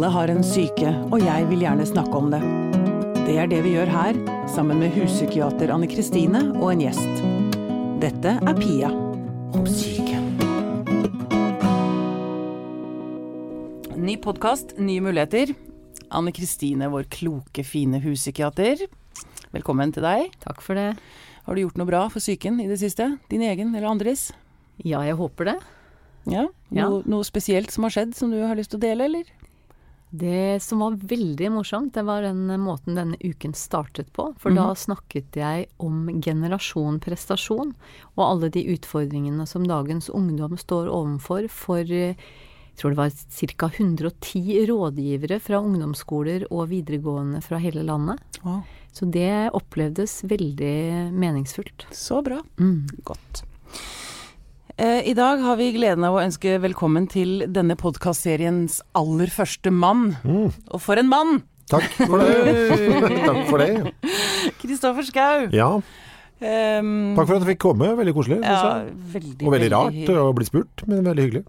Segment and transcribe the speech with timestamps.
[0.00, 2.38] Alle har en syke, og jeg vil gjerne snakke om det.
[3.26, 4.16] Det er det vi gjør her,
[4.48, 7.18] sammen med huspsykiater Anne Kristine og en gjest.
[8.00, 10.16] Dette er Pia om syke.
[14.00, 15.52] Ny podkast, nye muligheter.
[16.08, 18.86] Anne Kristine, vår kloke, fine huspsykiater.
[19.52, 20.32] Velkommen til deg.
[20.46, 20.94] Takk for det.
[21.44, 23.18] Har du gjort noe bra for psyken i det siste?
[23.28, 24.30] Din egen eller andres?
[24.80, 25.58] Ja, jeg håper det.
[26.24, 26.48] Ja?
[26.72, 26.88] Ja.
[26.88, 29.28] Noe, noe spesielt som har skjedd som du har lyst til å dele, eller?
[30.10, 34.32] Det som var veldig morsomt, det var den måten denne uken startet på.
[34.42, 37.74] For da snakket jeg om generasjon prestasjon,
[38.16, 42.16] og alle de utfordringene som dagens ungdom står overfor for jeg
[42.80, 43.10] tror det var
[43.60, 43.68] ca.
[43.76, 48.22] 110 rådgivere fra ungdomsskoler og videregående fra hele landet.
[48.40, 48.62] Wow.
[48.92, 51.86] Så det opplevdes veldig meningsfullt.
[51.92, 52.40] Så bra.
[52.58, 52.88] Mm.
[53.04, 53.44] Godt.
[54.80, 59.72] Eh, I dag har vi gleden av å ønske velkommen til denne podkastseriens aller første
[59.74, 60.14] mann.
[60.24, 61.42] Og for en mann!
[61.70, 62.54] Takk for det.
[63.28, 63.92] Takk for det.
[64.62, 65.48] Kristoffer Schou.
[65.56, 65.72] Ja,
[66.40, 67.90] Um, takk for at jeg fikk komme.
[67.98, 68.36] Veldig koselig.
[68.40, 68.78] ja,
[69.12, 71.42] veldig, Og veldig rart hy- å bli spurt, men veldig hyggelig.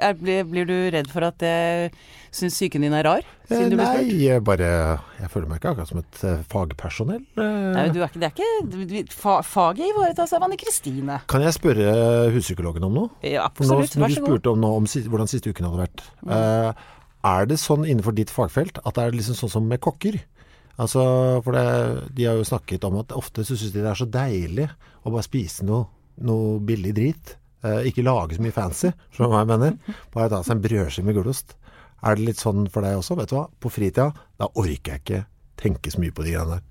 [0.00, 1.90] Er, blir, blir du redd for at jeg
[2.36, 3.24] syns psyken din er rar?
[3.48, 4.68] Eh, du Nei, jeg bare
[5.20, 7.22] Jeg føler meg ikke akkurat som et eh, fagpersonell.
[7.38, 10.56] Eh, Nei, du er ikke, det er ikke du- du- fa, Faget ivaretas av Anne
[10.60, 11.20] Kristine.
[11.28, 13.10] Kan jeg spørre huspsykologen om noe?
[13.22, 13.96] Ja, nå, absolutt.
[13.96, 14.28] når Vær så god.
[14.28, 16.06] spurte om, noe, om si- hvordan siste uken hadde vært.
[16.26, 16.72] Uh,
[17.24, 20.20] er det sånn innenfor ditt fagfelt at det er liksom sånn som med kokker?
[20.78, 23.94] Altså, for det, De har jo snakket om at ofte så syns de det er
[23.96, 24.68] så deilig
[25.06, 25.86] å bare spise noe,
[26.20, 27.36] noe billig drit.
[27.66, 29.76] Eh, ikke lage så mye fancy, som jeg mener?
[30.14, 31.56] Bare ta seg en brødskive med gulost.
[32.06, 33.16] Er det litt sånn for deg også?
[33.18, 33.46] Vet du hva?
[33.60, 35.22] På fritida, da orker jeg ikke
[35.58, 36.64] tenke så mye på de greiene der.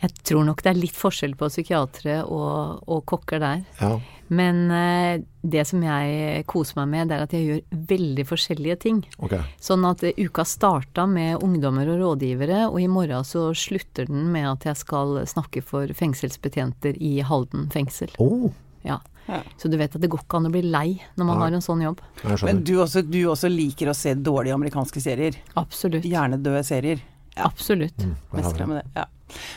[0.00, 3.64] Jeg tror nok det er litt forskjell på psykiatere og, og kokker der.
[3.82, 3.98] Ja.
[4.32, 8.76] Men eh, det som jeg koser meg med, det er at jeg gjør veldig forskjellige
[8.86, 9.02] ting.
[9.20, 9.34] Ok.
[9.60, 14.30] Sånn at eh, uka starta med ungdommer og rådgivere, og i morgen så slutter den
[14.32, 18.14] med at jeg skal snakke for fengselsbetjenter i Halden fengsel.
[18.22, 18.48] Oh,
[18.86, 19.02] Ja.
[19.28, 19.40] Ja.
[19.60, 20.88] Så du vet at det går ikke an å bli lei
[21.18, 21.40] når man ja.
[21.44, 22.02] har en sånn jobb.
[22.46, 25.38] Men du også, du også liker å se dårlige amerikanske serier.
[25.60, 26.06] Absolutt.
[26.08, 27.02] Hjernedøde serier.
[27.40, 27.98] Absolutt.
[28.02, 28.86] Mm, med det.
[28.96, 29.06] Ja.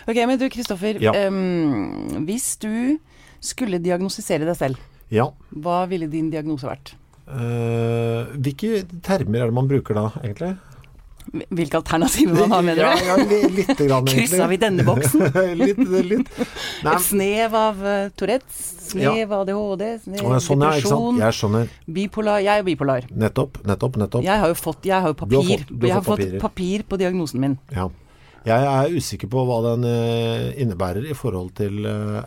[0.08, 1.00] Ok, men du Kristoffer.
[1.02, 1.14] Ja.
[1.18, 3.00] em, hvis du
[3.44, 5.32] skulle diagnostisere deg selv, Ja.
[5.52, 6.94] hva ville din diagnose vært?
[7.24, 10.58] Uh, hvilke termer er det man bruker da, egentlig?
[11.32, 12.82] Hvilke alternativer man har, mener du?
[12.84, 14.06] ja, ja, litt grann.
[14.14, 15.24] Kryssa vi denne boksen?
[15.62, 16.30] litt, litt.
[16.84, 18.60] Nei, Et snev av uh, Tourettes,
[18.92, 21.72] snev av ADHD, snev av sånn, ja, depresjon, Jeg skjønner.
[21.98, 22.44] bipolar.
[22.46, 23.08] Jeg er bipolar.
[23.10, 24.24] Nettopp, nettopp, nettopp.
[24.28, 25.64] Jeg har jo fått, jeg har jo Du har papir.
[25.66, 27.58] fått- du jeg har fått fått papir på diagnosen min.
[27.74, 27.90] Ja.
[28.46, 32.22] Jeg er usikker på hva den uh, innebærer i forhold til uh,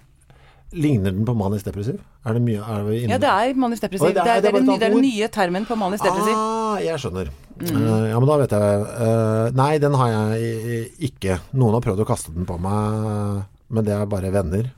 [0.73, 2.01] Ligner den på manisk depressiv?
[2.26, 4.14] Er det mye er det Ja, det er manisk depressiv.
[4.16, 6.34] Det, er, den, nye- er termen på manisk depressiv.
[6.34, 7.31] Ah, jeg skjønner.
[7.62, 8.81] Eh, ja, men da vet jeg.
[8.98, 11.38] uh, nei, den har jeg ikke.
[11.54, 14.72] Noen har prøvd å kaste den på meg, men det er bare venner.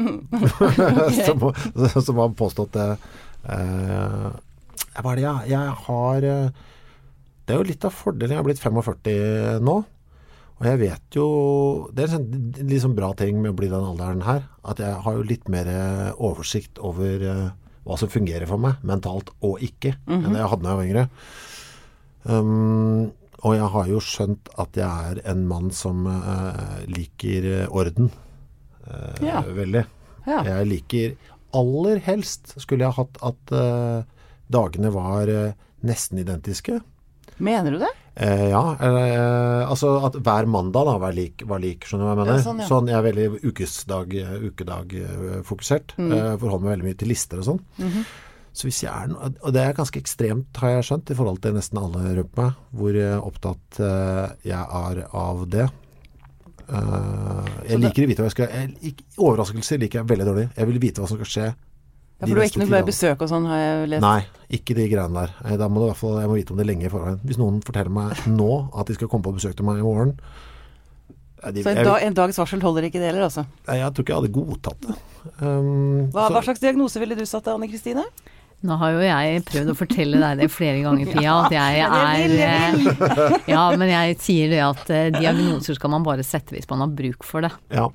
[1.26, 1.44] som,
[2.00, 2.88] som har påstått det.
[3.44, 4.32] Uh,
[4.96, 8.32] hva er det jeg, jeg har Det er jo litt av fordelen.
[8.32, 9.76] Jeg har blitt 45 nå.
[10.60, 11.26] Og jeg vet jo
[11.94, 14.46] Det er en sånn sånn bra ting med å bli den alderen her.
[14.62, 17.48] At jeg har jo litt mer eh, oversikt over eh,
[17.84, 20.86] hva som fungerer for meg, mentalt og ikke, enn det jeg hadde da jeg var
[20.88, 21.02] yngre.
[22.24, 23.10] Um,
[23.44, 28.08] og jeg har jo skjønt at jeg er en mann som uh, liker orden
[28.88, 29.42] uh, Ja.
[29.44, 29.84] veldig.
[30.24, 30.38] Ja.
[30.48, 34.08] Jeg liker aller helst skulle jeg hatt at uh,
[34.48, 35.28] dagene var
[35.84, 36.80] nesten identiske.
[37.36, 37.92] Mener du det?
[38.14, 42.12] Eh, ja, eh, altså at hver mandag da var lik, var lik skjønner du hva
[42.14, 42.36] jeg mener?
[42.38, 42.92] Ja, sånn, ja.
[42.92, 44.14] jeg er veldig ukesdag,
[44.52, 45.40] ukedag eh.
[45.42, 46.12] Mm.
[46.14, 47.60] Eh, forholder meg veldig mye til lister og sånn.
[47.82, 48.06] Mhm.
[48.54, 51.40] Så hvis jeg er no, Og det er ganske ekstremt, har jeg skjønt, i forhold
[51.42, 55.66] til nesten alle rundt meg, hvor eh, opptatt eh, jeg er av det.
[56.64, 60.44] Jeg liker å vite hva jeg skal jeg, Overraskelser liker jeg veldig dårlig.
[60.54, 61.48] Jeg vil vite hva som skal skje.
[62.20, 64.04] Ja, for du er ikke noe glad i besøk og sånn, har jeg lest.
[64.04, 64.20] Nei,
[64.56, 65.32] ikke de greiene der.
[65.44, 67.18] Eh, Da må du i hvert fall, jeg må vite om det lenge i forveien.
[67.26, 70.14] Hvis noen forteller meg nå at de skal komme på besøk til meg i morgen
[71.42, 73.44] eh, de, Så en, dag, en dags varsel holder ikke det heller, altså.
[73.66, 74.96] jeg, jeg tror ikke jeg hadde godtatt det.
[75.40, 78.06] Um, Hva, hva slags diagnose ville du satt, Anne Kristine?
[78.64, 82.32] Nå har jo jeg prøvd å fortelle deg det flere ganger, Pia, at jeg er
[82.46, 86.80] eh, Ja, men jeg sier det at eh, diagnoser skal man bare sette hvis man
[86.80, 87.50] har bruk for det.
[87.74, 87.90] ja.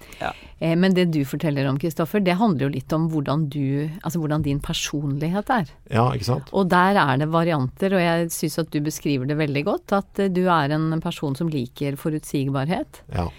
[0.60, 4.19] Eh, Men det du forteller om, Kristoffer, det handler jo litt om hvordan du Altså
[4.19, 5.69] hvordan din personlighet er.
[5.89, 6.50] ja, ikke sant?
[6.54, 9.94] Og der er det varianter, og jeg syns at du beskriver det veldig godt.
[9.95, 13.01] At du er en person som liker forutsigbarhet.
[13.15, 13.30] Ja.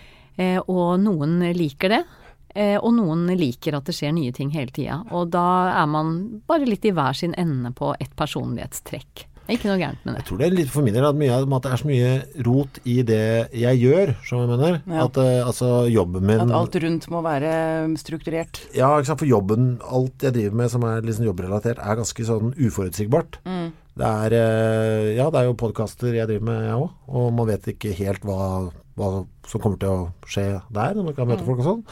[0.41, 2.03] Eh, og noen liker det.
[2.55, 5.03] Eh, og noen liker at det skjer nye ting hele tida.
[5.15, 5.45] Og da
[5.83, 9.27] er man bare litt i hver sin ende på et personlighetstrekk.
[9.51, 10.21] Ikke noe gærent med det.
[10.21, 12.11] Jeg tror det er litt for min del at, mye, at det er så mye
[12.47, 13.23] rot i det
[13.59, 14.77] jeg gjør, som jeg mener.
[14.87, 15.07] Ja.
[15.09, 17.51] At eh, altså jobben min At alt rundt må være
[17.99, 18.61] strukturert.
[18.79, 19.23] Ja, ikke sant?
[19.25, 23.41] for jobben, alt jeg driver med som er liksom jobbrelatert, er ganske sånn uforutsigbart.
[23.49, 23.73] Mm.
[24.01, 26.91] Det er eh, Ja, det er jo podkaster jeg driver med, jeg òg.
[27.11, 28.71] Og man vet ikke helt hva,
[29.01, 29.11] hva
[29.51, 31.35] som kommer til å skje der, når man kan Mm.
[31.35, 31.83] møte folk og sånn.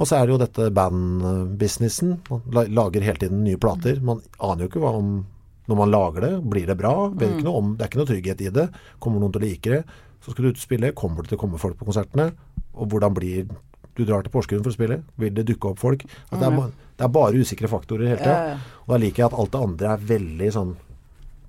[0.00, 2.14] Og så er det jo dette bandbusinessen.
[2.30, 4.00] Man lager hele tiden nye plater.
[4.00, 5.18] Man aner jo ikke hva om
[5.70, 6.92] Når man lager det, blir det bra?
[7.14, 8.64] Vet ikke noe om, det er ikke noe trygghet i det.
[8.98, 9.82] Kommer noen til å like det?
[10.24, 10.90] Så skal du ut og spille.
[10.98, 12.30] Kommer det til å komme folk på konsertene?
[12.74, 13.46] Og hvordan blir
[13.94, 15.02] Du drar til Porsgrunn for å spille.
[15.20, 16.02] Vil det dukke opp folk?
[16.30, 18.58] Altså, det, er, det er bare usikre faktorer hele tida.
[18.86, 20.70] Og da liker jeg at alt det andre er veldig sånn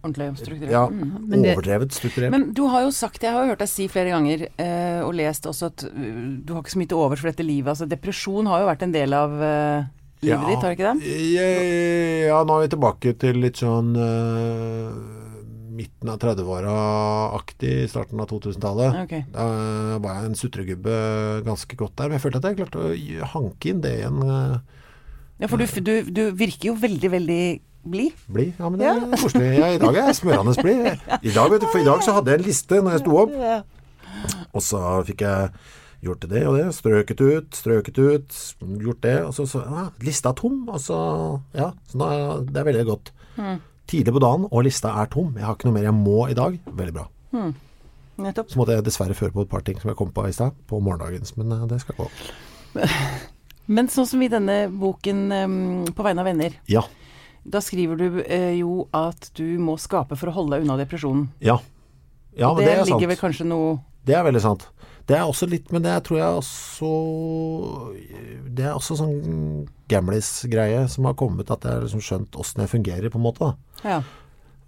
[0.02, 0.72] Ordentlig strukturert.
[0.74, 2.32] ja, Men det- overdrevet strukturert.
[2.34, 5.46] Men du har jo sagt, jeg har hørt deg si flere ganger, eh, og lest
[5.46, 7.70] også at uh, du har ikke så mye til overs for dette livet.
[7.70, 9.84] Altså depresjon har jo vært en del av eh,
[10.26, 11.16] livet ditt, har ikke det?
[11.36, 11.48] Ja,
[12.32, 14.92] ja, nå er vi tilbake til litt sånn eh,
[15.72, 18.98] midten av 30-åra-aktig, starten av 2000-tallet.
[19.06, 19.26] Okay.
[19.34, 19.46] Da
[20.04, 20.96] var jeg en sutregubbe
[21.48, 24.22] ganske godt der, men jeg følte at jeg klarte å hanke inn det igjen.
[24.22, 24.80] en eh,
[25.42, 27.44] Ja, for du, du, du virker jo veldig, veldig
[27.84, 28.16] blid.
[28.32, 28.48] Bli.
[28.60, 29.52] Ja, men det er koselig.
[29.58, 31.06] Ja, I dag er jeg smørende blid.
[31.22, 33.18] I dag, vet du, for i dag så hadde jeg en liste når jeg sto
[33.24, 33.38] opp,
[34.52, 35.50] og så fikk jeg
[36.02, 38.38] gjort det og det, strøket ut, strøket ut,
[38.82, 40.98] gjort det, og så, så ja, lista er tom, og så,
[41.58, 42.08] ja, så da,
[42.48, 43.12] det er veldig godt.
[43.92, 45.34] Tidlig på dagen, og lista er tom.
[45.38, 46.56] Jeg har ikke noe mer jeg må i dag.
[46.66, 47.06] Veldig bra.
[48.22, 48.50] Nettopp.
[48.52, 50.56] Så måtte jeg dessverre føre på et par ting som jeg kom på i stad,
[50.70, 52.10] på morgendagens, men eh, det skal gå.
[53.72, 55.54] Men sånn som i denne boken um,
[55.96, 56.82] 'På vegne av venner', Ja.
[57.44, 61.30] Da skriver du eh, jo at du må skape for å holde deg unna depresjonen.
[61.42, 61.60] Ja.
[62.38, 63.12] Ja, men det, det, er ligger sant.
[63.12, 63.72] vel kanskje noe
[64.08, 64.70] Det er veldig sant.
[65.10, 66.90] Det er også litt, men det tror jeg også
[68.56, 72.72] Det er også sånn gamlis-greie som har kommet, at jeg har liksom skjønt åssen jeg
[72.72, 73.50] fungerer, på en måte.
[73.84, 74.00] Ja.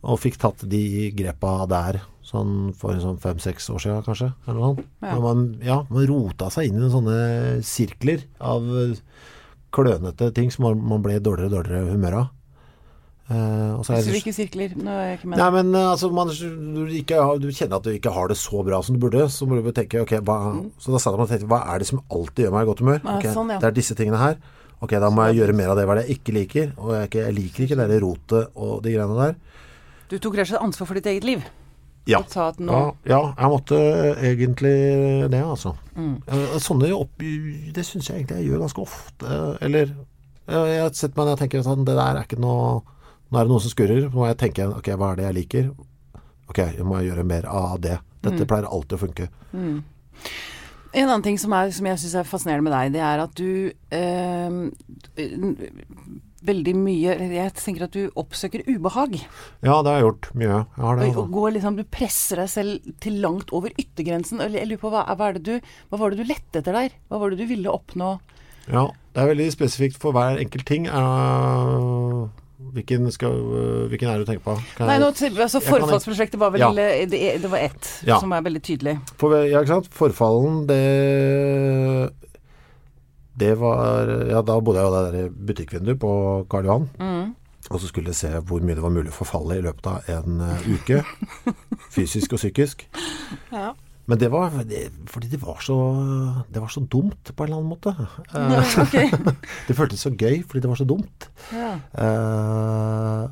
[0.04, 4.34] Og fikk tatt de grepa der sånn for sånn fem-seks år siden, kanskje.
[4.44, 4.90] Eller noe sånt.
[5.06, 5.16] Ja.
[5.24, 7.18] Man, ja, man rota seg inn i sånne
[7.64, 8.68] sirkler av
[9.74, 12.32] klønete ting som man, ble dårligere og dårligere humør av.
[13.32, 14.74] Eh, jeg hvilke sirkler?
[14.76, 15.40] Nå er jeg ikke med.
[15.40, 18.64] Nei, men eh, altså, man, du, ikke, du kjenner at du ikke har det så
[18.68, 20.36] bra som du burde, så må du tenke ok, hva,
[20.78, 22.84] Så da satt jeg og tenkte hva er det som alltid gjør meg i godt
[22.84, 23.00] humør?
[23.06, 23.62] Ah, Ok, sånn, ja.
[23.64, 24.36] Det er disse tingene her.
[24.84, 26.72] Ok, da må jeg gjøre mer av det hva jeg ikke liker.
[26.78, 29.36] Og jeg, ikke- jeg liker ikke det rotet og de greiene der.
[30.12, 31.46] Du tok rett og slett ansvar for ditt eget liv.
[32.06, 32.20] Ja.
[32.20, 33.78] At Ja, ja, jeg måtte
[34.20, 35.78] egentlig det, altså.
[35.96, 36.18] Mm.
[36.28, 39.58] Eh, Sånne opp, Det syns jeg egentlig jeg gjør ganske ofte.
[39.64, 39.96] Eller
[40.50, 42.82] eh, jeg setter meg ned og tenker sånn Det der er ikke noe
[43.34, 44.04] Nå er det noe som skurrer.
[44.06, 45.70] Nå må jeg tenke Ok, hva er det jeg liker?
[46.52, 47.98] Ok, jeg må gjøre mer av det.
[48.22, 49.30] Dette pleier alltid å funke.
[50.94, 53.34] En annen ting som, er, som jeg syns er fascinerende med deg, det er at
[53.34, 54.58] du eh,
[56.44, 59.16] Veldig mye Jeg tenker at du oppsøker ubehag.
[59.64, 60.52] Ja, det har jeg gjort mye.
[60.52, 61.26] Jeg har det, Og, og altså.
[61.40, 64.44] går liksom, du presser deg selv til langt over yttergrensen.
[64.44, 67.00] Jeg lurer på, hva, hva, det du, hva var det du lette etter der?
[67.10, 68.14] Hva var det du ville oppnå?
[68.68, 68.86] Ja,
[69.16, 70.86] det er veldig spesifikt for hver enkelt ting.
[70.92, 72.43] Eh,
[72.74, 73.36] hvilken, skal,
[73.92, 74.56] hvilken er det du tenker på?
[74.78, 76.70] Kan Nei, nå, altså Forfallsprosjektet var vel Ja.
[76.72, 78.20] eh, det, det var ett Ja.
[78.20, 78.98] som er veldig tydelig.
[79.18, 79.90] For, ja, ikke sant?
[79.94, 80.82] Forfallen, det
[83.38, 86.12] Det var Ja, da bodde jeg jo der i butikkvinduet på
[86.50, 86.90] Karl Johan.
[87.00, 87.36] Mm.
[87.72, 90.10] Og så skulle jeg se hvor mye det var mulig å forfalle i løpet av
[90.12, 91.04] en eh, uke.
[91.96, 92.86] fysisk og psykisk.
[93.52, 93.72] Ja.
[94.06, 95.78] Men det var det, fordi det var så
[96.52, 97.94] Det var så dumt på en eller annen måte.
[98.36, 99.08] Nei, okay.
[99.70, 101.30] det føltes så gøy fordi det var så dumt.
[101.56, 101.78] Ja.
[101.96, 103.32] Uh,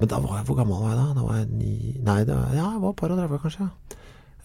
[0.00, 1.08] men da var jeg Hvor gammel var jeg da?
[1.18, 1.72] Da var jeg ni
[2.06, 3.66] Nei, det var, ja, jeg var et par og tredve, kanskje.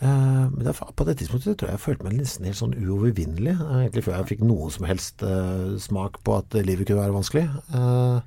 [0.03, 3.53] Eh, men det, på det tidspunktet tror jeg jeg følte meg nesten helt sånn uovervinnelig.
[3.55, 7.15] eh, Egentlig før jeg fikk noe som helst eh, smak på at livet kunne være
[7.15, 7.45] vanskelig.
[7.71, 8.17] Eh,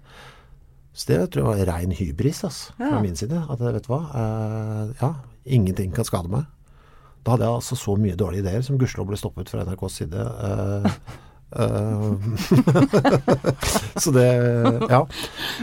[0.99, 3.43] så det tror jeg var rein hybris ass, fra min side.
[3.53, 5.13] At vet du hva, eh, ja,
[5.59, 6.49] ingenting kan skade meg.
[7.25, 10.19] Da hadde jeg altså så mye dårlige ideer som gudskjelov ble stoppet fra NRKs side.
[10.19, 10.91] eh,
[14.03, 14.27] så det
[14.91, 15.01] Ja.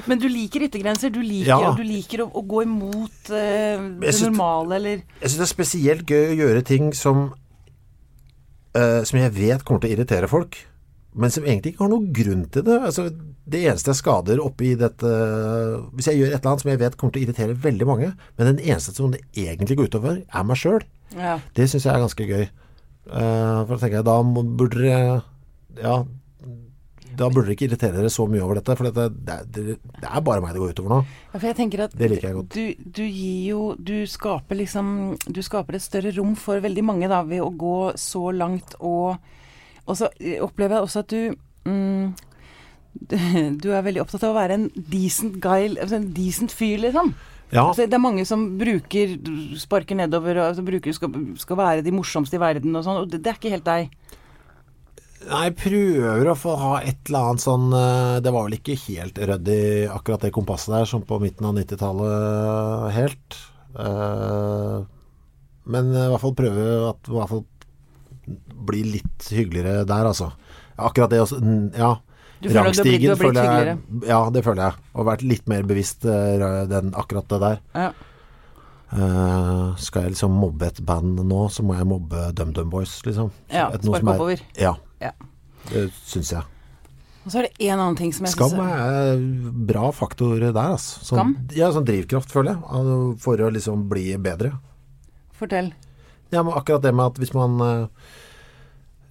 [0.10, 1.10] Men du liker yttergrenser.
[1.14, 1.74] Du liker, Ja.
[1.78, 5.54] du liker å, å gå imot eh, det synes- normale, eller Jeg syns det er
[5.54, 7.34] spesielt gøy å gjøre ting som
[8.76, 10.58] eh, Som jeg vet kommer til å irritere folk,
[11.16, 12.76] men som egentlig ikke har noen grunn til det.
[12.90, 13.06] Altså,
[13.46, 15.10] det eneste jeg skader oppi dette
[15.94, 18.10] Hvis jeg gjør et eller annet som jeg vet kommer til å irritere veldig mange,
[18.38, 20.84] men den eneste som det egentlig går utover, er meg sjøl,
[21.16, 21.38] ja.
[21.56, 22.46] det syns jeg er ganske gøy.
[23.06, 25.22] Uh, for da tenker jeg da burde dere
[25.78, 26.00] Ja,
[27.16, 29.78] da burde dere ikke irritere dere så mye over dette, for dette, det, er- det,
[30.02, 31.00] det er bare meg det går utover nå.
[31.30, 32.58] Ja, for jeg tenker at Det liker jeg godt.
[32.58, 34.90] Du, du gir jo Du skaper liksom
[35.30, 39.22] Du skaper et større rom for veldig mange da ved å gå så langt og
[39.86, 40.10] Og så
[40.42, 41.36] opplever jeg også at du
[41.70, 42.16] mm,
[43.64, 47.14] du er veldig opptatt av å være en decent guy, altså en decent fyr, liksom.
[47.52, 47.68] Ja.
[47.68, 49.18] Altså, det er mange som bruker
[49.62, 53.12] sparker nedover og altså, bruker, skal, skal være de morsomste i verden og sånn, og
[53.12, 53.92] det, det er ikke helt deg.
[55.26, 59.18] Nei, prøver å få ha et eller annet sånn eh, Det var vel ikke helt
[59.18, 63.38] ryddig akkurat det kompasset der, som på midten av 90-tallet helt.
[63.74, 64.76] Eh,
[65.66, 67.42] Men i hvert fall prøve at i hvert fall
[68.68, 70.32] bli litt hyggeligere der, altså.
[70.76, 71.40] Akkurat det også
[71.76, 71.96] Ja.
[72.44, 73.78] Du føler at du føler jeg?
[74.06, 74.84] Ja, det føler jeg.
[74.94, 77.62] Og vært litt mer bevisst eh, den, akkurat det der.
[77.74, 77.94] Ja.
[78.96, 83.32] Uh, skal jeg liksom mobbe et band nå, så må jeg mobbe DumDum Boys, liksom.
[83.52, 84.44] Ja, er- oppover.
[84.62, 84.76] Ja.
[85.02, 85.12] Ja.
[85.72, 86.44] Det syns jeg.
[87.26, 89.24] Og så er det en annen ting som jeg Skam synes er
[89.72, 91.02] bra faktor der, altså.
[91.02, 91.34] Sånn, Skam?
[91.58, 93.18] Ja, sånn drivkraft, føler jeg.
[93.26, 94.54] For å liksom bli bedre.
[95.36, 95.74] Fortell.
[96.32, 98.14] Ja, men akkurat det med at hvis man eh,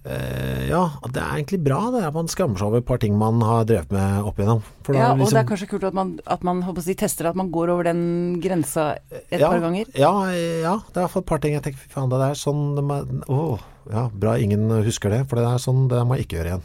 [0.05, 3.39] Ja, det er egentlig bra det at man skammer seg over et par ting man
[3.41, 4.61] har drevet med opp igjennom.
[4.93, 7.49] Ja, og liksom- det er kanskje kult at man, at man si, tester at man
[7.51, 8.97] går over den grensa
[9.31, 9.85] et ja, par ganger.
[9.95, 12.21] Ja, ja, det er i hvert fall et par ting jeg tenker fy faen, det
[12.21, 13.59] er sånn det må- Å,
[13.91, 15.27] ja, bra ingen husker det.
[15.27, 16.63] For det er sånn det må jeg ikke gjøre igjen.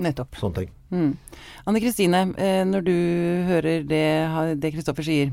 [0.00, 0.32] Nettopp.
[0.40, 0.70] Sånne ting.
[0.90, 1.16] Mm.
[1.66, 5.32] Anne Kristine, eh, når du hører det det Kristoffer sier,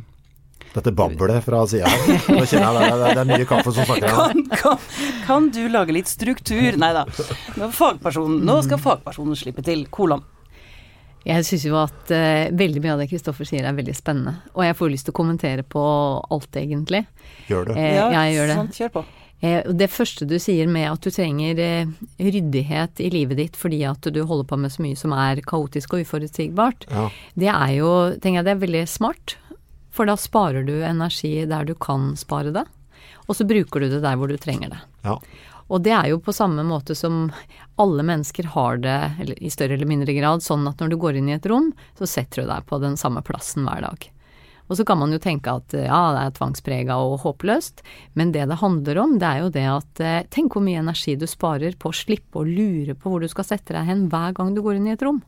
[0.73, 2.17] Dette bablet fra sida her.
[2.37, 4.17] Nå kjenner jeg det, er mye kaffe som snakker her.
[4.17, 4.87] kan, kan,
[5.25, 6.77] kan du lage litt struktur?
[6.79, 7.05] Nei da.
[7.57, 9.87] Nå, nå skal fagpersonen slippe til.
[9.93, 10.25] Kolon.
[11.27, 14.37] Jeg syns jo at uh, veldig mye av det Kristoffer sier er veldig spennende.
[14.55, 15.83] Og jeg får lyst til å kommentere på
[16.31, 17.03] alt, egentlig.
[17.51, 17.79] Gjør det.
[17.81, 18.59] Eh, jeg gjør det.
[18.61, 19.03] Sant, kjør på.
[19.39, 23.83] Eh, det første du sier med at du trenger eh, ryddighet i livet ditt fordi
[23.85, 27.09] at du holder på med så mye som er kaotisk og uforutsigbart, Ja.
[27.35, 29.35] det er jo, tenker jeg, det er veldig smart.
[29.97, 32.67] For da sparer du energi der du kan spare det,
[33.25, 34.81] og så bruker du det der hvor du trenger det.
[35.07, 35.19] ja.
[35.67, 37.25] Og det er jo på samme måte som
[37.75, 41.19] alle mennesker har det, eller i større eller mindre grad, sånn at når du går
[41.19, 44.07] inn i et rom, så setter du deg på den samme plassen hver dag.
[44.67, 47.83] Og så kan man jo tenke at ja, det er tvangsprega og håpløst,
[48.19, 51.15] men det det handler om, det er jo det at eh, tenk hvor mye energi
[51.19, 54.35] du sparer på å slippe å lure på hvor du skal sette deg hen hver
[54.39, 55.21] gang du går inn i et rom.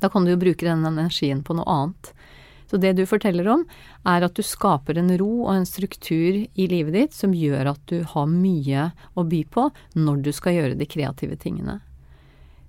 [0.00, 2.12] Da kan du jo bruke den energien på noe annet.
[2.70, 3.64] Så det du forteller om,
[4.08, 7.82] er at du skaper en ro og en struktur i livet ditt som gjør at
[7.90, 11.78] du har mye å by på når du skal gjøre de kreative tingene.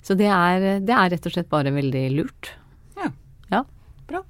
[0.06, 2.54] Så det er, det er rett og slett bare veldig lurt.
[2.96, 3.10] Ja.
[3.51, 3.63] Ja.
[4.08, 4.22] Bra.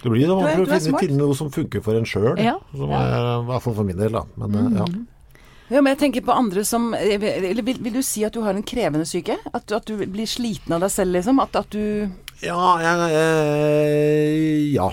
[0.00, 2.38] Det blir Du er- å finne, finne noe som funker for en sjøl.
[2.40, 2.56] Ja.
[2.72, 4.24] Som er, I hvert fall for min del, da.
[4.40, 4.78] Men mm.
[4.78, 4.86] ja.
[5.70, 8.56] Ja, men jeg tenker på andre som Eller vil, vil du si at du har
[8.58, 9.36] en krevende syke?
[9.54, 11.38] At, at du blir sliten av deg selv, liksom?
[11.42, 12.10] At, at du
[12.40, 14.88] Ja, jeg, eh, ja.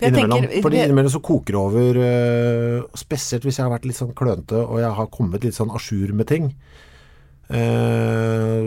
[0.00, 0.46] Innimellom.
[0.64, 4.62] Fordi innimellom så koker det over, eh, spesielt hvis jeg har vært litt sånn klønete
[4.64, 6.54] og jeg har kommet litt sånn a jour med ting.
[7.52, 8.64] Eh,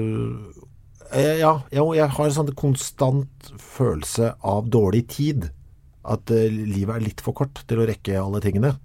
[1.42, 5.50] ja, jeg har en sånn konstant følelse av dårlig tid.
[6.06, 8.78] At livet er litt for kort til å rekke alle tingene.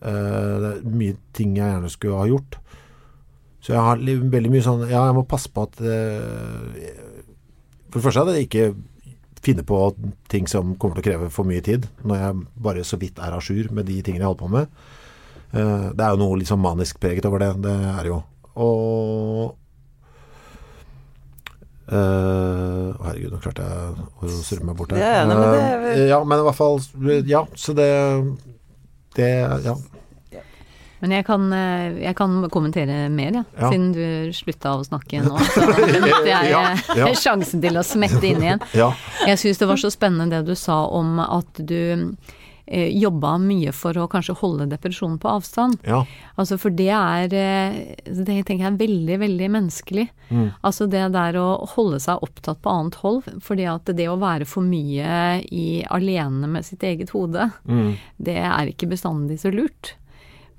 [0.00, 2.56] Det er mye ting jeg gjerne skulle ha gjort.
[3.64, 5.80] Så jeg har veldig mye sånn Ja, jeg må passe på at
[7.94, 8.68] For det første at jeg ikke
[9.44, 9.78] finner på
[10.32, 13.36] ting som kommer til å kreve for mye tid, når jeg bare så vidt er
[13.36, 14.78] à jour med de tingene jeg holder på med.
[15.54, 17.52] Eh, det er jo noe liksom manisk preget over det.
[17.62, 18.22] Det er jo.
[18.64, 19.54] Og
[21.84, 25.02] Uh, herregud, nå klarte jeg å surre meg bort her.
[25.02, 26.78] Ja, nei, men det er Eh, ja, men i hvert fall
[27.28, 27.88] Ja, så det
[29.14, 29.28] Det
[29.66, 29.74] Ja.
[31.04, 33.42] Men jeg kan, eh, jeg kan kommentere mer, ja.
[33.60, 33.68] Ja.
[33.68, 35.36] Siden du slutta å snakke nå.
[35.52, 37.10] Så benytter jeg Ja, eh, ja.
[37.26, 38.62] sjansen til å smette inn igjen.
[38.80, 38.88] Ja.
[39.28, 41.76] Jeg syns det var så spennende det du sa om at du
[42.64, 45.76] eh, jobba mye for å kanskje holde depresjonen på avstand.
[45.84, 46.00] ja.
[46.40, 47.76] Altså for det er eh,
[48.08, 50.06] Det tenker jeg er veldig, veldig menneskelig.
[50.64, 53.28] Altså det der å holde seg opptatt på annet hold.
[53.44, 57.50] Fordi at det å være for mye i, alene med sitt eget hode,
[58.16, 59.92] det er ikke bestandig så lurt.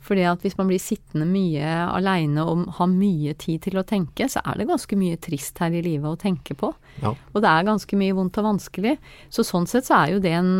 [0.06, 4.28] Fordi at hvis man blir sittende mye aleine og har mye tid til å tenke,
[4.30, 6.72] så er det ganske mye trist her i livet å tenke på.
[7.02, 7.16] Ja.
[7.34, 8.98] Og det er ganske mye vondt og vanskelig.
[9.34, 10.54] Så sånn sett så er jo det en,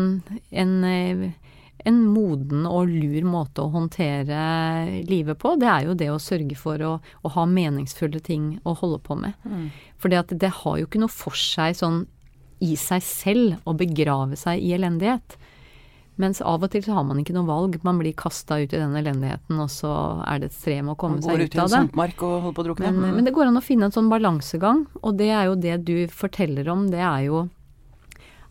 [0.50, 1.24] en, eh,
[1.86, 4.42] en moden og lur måte å håndtere
[5.06, 5.54] livet på.
[5.60, 9.18] Det er jo det å sørge for å, å ha meningsfulle ting å holde på
[9.20, 9.38] med.
[10.02, 12.04] Fordi at det har jo ikke noe for seg sånn
[12.64, 15.36] i seg selv å begrave seg i elendighet.
[16.16, 17.76] Mens av og til så har man ikke noe valg.
[17.84, 19.90] Man blir kasta ut i den elendigheten, og så
[20.24, 21.80] er det et strev med å komme seg går ut ut i en av det.
[21.84, 22.92] sumpmark og holder på å drukne.
[22.96, 25.76] Men, men det går an å finne en sånn balansegang, og det er jo det
[25.84, 26.86] du forteller om.
[26.92, 27.42] Det er jo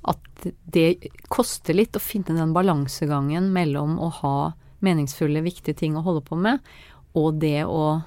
[0.05, 4.35] at det koster litt å finne den balansegangen mellom å ha
[4.85, 6.61] meningsfulle, viktige ting å holde på med,
[7.17, 8.03] og det å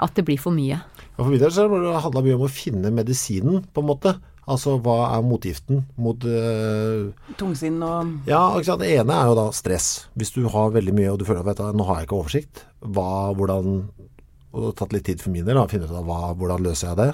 [0.00, 0.76] At det blir for mye.
[1.18, 3.88] Og for min del så har det handla mye om å finne medisinen, på en
[3.88, 4.12] måte.
[4.50, 10.08] Altså hva er motgiften mot uh, Tungsinn og Ja, det ene er jo da stress.
[10.18, 13.30] Hvis du har veldig mye og du føler at nå har jeg ikke oversikt, hva,
[13.38, 13.82] hvordan
[14.50, 16.64] Og det har tatt litt tid for min del å finne ut av hva, hvordan
[16.66, 17.10] løser jeg det.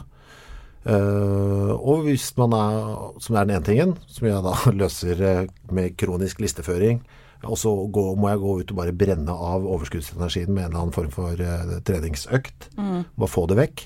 [0.86, 2.76] Uh, og hvis man er,
[3.18, 7.02] som er den ene tingen, som jeg da løser uh, med kronisk listeføring,
[7.46, 10.84] og så gå, må jeg gå ut og bare brenne av overskuddsenergien med en eller
[10.84, 12.70] annen form for uh, treningsøkt.
[12.78, 13.02] Mm.
[13.18, 13.84] Bare få det vekk.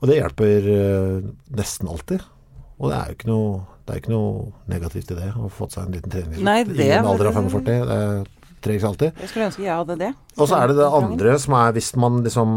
[0.00, 0.66] Og det hjelper
[1.56, 2.24] nesten alltid.
[2.78, 3.50] Og det er jo ikke noe,
[3.86, 7.30] det ikke noe negativt i det, å få seg en liten treningsøkt i en alder
[7.30, 7.86] av 45.
[7.90, 8.00] Det
[8.64, 9.20] trengs alltid.
[9.20, 10.10] Jeg skulle ønske jeg hadde det.
[10.38, 12.52] Og så er det det andre som er hvis man liksom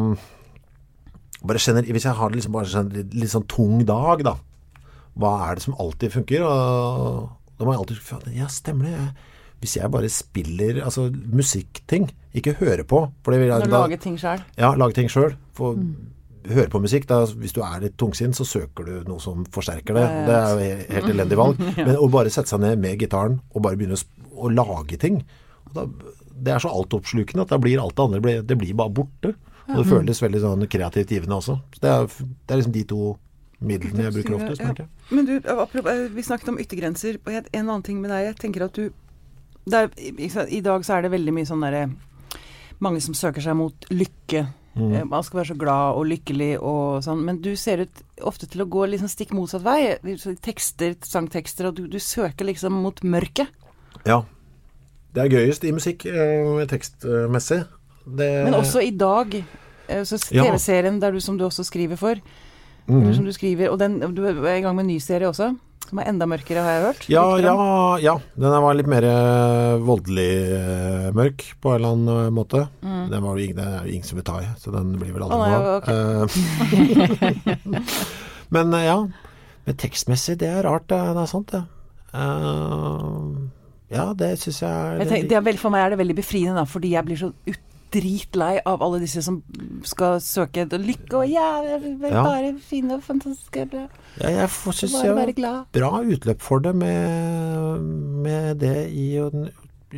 [1.47, 4.36] bare kjenner, Hvis jeg har liksom bare sånn, litt sånn tung dag, da.
[5.17, 6.43] Hva er det som alltid funker?
[6.43, 7.27] Og
[7.59, 8.95] da må jeg alltid Ja, stemmer det.
[8.95, 13.97] Jeg, hvis jeg bare spiller altså musikkting, ikke hører på for det vil, da, Lage
[14.01, 14.43] ting sjøl?
[14.57, 15.33] Ja, lage ting sjøl.
[15.57, 15.95] Mm.
[16.48, 17.08] Høre på musikk.
[17.10, 20.06] Da, hvis du er litt tungsinn, så søker du noe som forsterker det.
[20.27, 21.62] Det er jo helt elendig valg.
[21.79, 25.24] Men å bare sette seg ned med gitaren og bare begynne å, lage ting
[25.74, 25.88] da,
[26.29, 29.34] Det er så altoppslukende at da blir alt det andre det blir bare borte.
[29.67, 31.58] Og det føles veldig sånn kreativt givende også.
[31.75, 33.01] Så det er, det er liksom de to
[33.67, 34.63] midlene jeg bruker oftest.
[34.63, 34.86] Ja.
[35.10, 37.20] Men du, eh, vi snakket om yttergrenser.
[37.25, 38.29] Og en annen ting med deg.
[38.29, 38.88] Jeg tenker at du
[39.74, 41.89] er, I dag så er det veldig mye sånn derre
[42.79, 44.44] Mange som søker seg mot lykke.
[44.77, 45.10] Mm.
[45.10, 47.24] Man skal være så glad og lykkelig og sånn.
[47.25, 49.98] Men du ser ut ofte til å gå liksom stikk motsatt vei.
[50.46, 53.53] Tekster, sangtekster, og du, du søker liksom mot mørket.
[54.07, 54.22] Ja.
[55.15, 57.63] Det er gøyest i musikk eh, tekstmessig.
[58.05, 58.27] Det...
[58.46, 59.34] Men også i dag,
[59.89, 62.19] eh, så TV-serien der du, som du også skriver for,
[62.86, 63.07] mm.
[63.17, 65.55] som du skriver, og den, du er i gang med en ny serie også?
[65.88, 67.06] Som er enda mørkere, har jeg hørt?
[67.12, 67.53] Ja, ja,
[68.03, 68.13] ja.
[68.36, 72.65] Den var litt mer uh, voldelig uh, mørk på en eller annen måte.
[72.84, 73.06] Mm.
[73.13, 75.39] Den var det er jo ingen som vil ta i, så den blir vel aldri
[75.39, 75.62] noe av.
[75.79, 75.96] Okay.
[78.56, 78.98] Men ja.
[79.67, 81.63] Men tekstmessig, det er rart, det, det er sant, det.
[83.91, 86.63] ja, det syns jeg er jeg tenker, vel, For meg er det veldig befriende, da,
[86.67, 87.63] fordi jeg blir så ut
[87.94, 89.40] dritlei av alle disse som
[89.88, 91.48] skal søke lykke og ja,
[92.01, 93.85] bare finne fantastiske bra.
[94.22, 97.88] Ja, jeg syns jeg har bra utløp for det med,
[98.25, 99.29] med det i å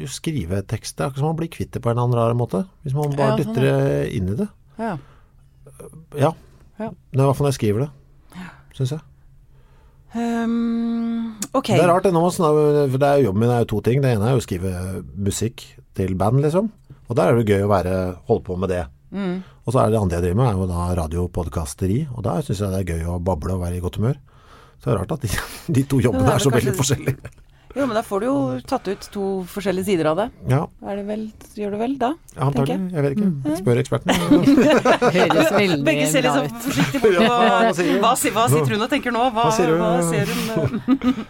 [0.10, 0.98] skrive tekst.
[0.98, 2.63] Det er akkurat som man blir kvitt det på en eller annen rar måte.
[2.86, 4.50] Hvis man bare ja, sånn, dytter det inn i det.
[4.80, 4.96] Ja.
[6.20, 6.34] ja.
[6.80, 6.90] ja.
[6.90, 9.06] Det er i hvert fall når jeg skriver det, syns jeg.
[10.10, 11.78] Um, okay.
[11.78, 14.02] Det er rart, det nå, for det er jobben min er jo to ting.
[14.02, 14.72] Det ene er jo å skrive
[15.18, 15.66] musikk
[15.98, 16.72] til band, liksom.
[17.10, 17.98] Og der er det gøy å være,
[18.30, 18.86] holde på med det.
[19.10, 19.41] Mm.
[19.65, 22.00] Og så er det andre jeg driver med, er jo da radiopodkasteri.
[22.13, 24.17] Og der syns jeg det er gøy å bable og være i godt humør.
[24.80, 25.36] Så det er rart at de,
[25.80, 27.38] de to jobbene er så veldig forskjellige.
[27.78, 30.26] Jo, men da får du jo tatt ut to forskjellige sider av det.
[30.50, 30.63] Ja.
[30.89, 32.10] Er det vel, gjør du vel da?
[32.34, 32.78] Ja, antagelig.
[32.80, 32.93] Jeg.
[32.95, 33.28] jeg vet ikke.
[33.30, 33.58] Mm.
[33.60, 34.13] Spør eksperten.
[35.19, 37.19] Høres veldig Begge ser litt sånn forsiktig bort.
[37.30, 37.38] Hva,
[38.02, 39.28] hva, hva, sitter hun og tenker nå?
[39.36, 41.22] Hva, hva, ser hun?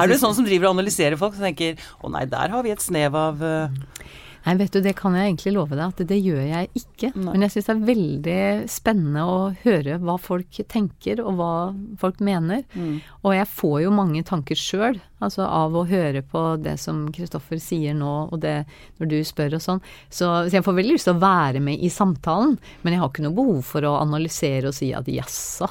[0.00, 2.74] er du sånn som driver og analyserer folk som tenker å nei, der har vi
[2.74, 4.02] et snev av uh,
[4.44, 7.10] Nei, vet du, det kan jeg egentlig love deg at det gjør jeg ikke.
[7.14, 7.32] Nei.
[7.32, 11.52] Men jeg syns det er veldig spennende å høre hva folk tenker, og hva
[12.00, 12.64] folk mener.
[12.76, 12.98] Mm.
[13.24, 17.62] Og jeg får jo mange tanker sjøl, altså av å høre på det som Kristoffer
[17.62, 18.58] sier nå, og det
[19.00, 19.80] når du spør og sånn.
[20.10, 23.12] Så, så, jeg får veldig lyst til å være med i samtalen, men jeg har
[23.12, 25.70] ikke noe behov for å analysere og si at jaså.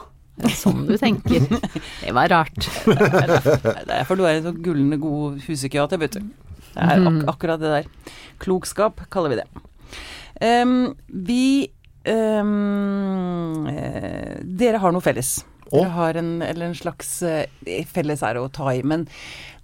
[0.58, 1.46] Sånn du tenker.
[2.02, 2.58] Det var rart.
[2.58, 6.34] Det er derfor du er en sånn gullende god huspsykiater, vet du.
[6.74, 7.24] Det er ak mm.
[7.30, 8.12] akkurat det der.
[8.42, 9.48] Klokskap kaller vi det.
[10.42, 11.72] Um, vi
[12.10, 13.68] um,
[14.44, 15.44] Dere har noe felles.
[15.70, 17.46] Dere har en, eller en slags uh,
[17.90, 19.08] Felles er å ta i, men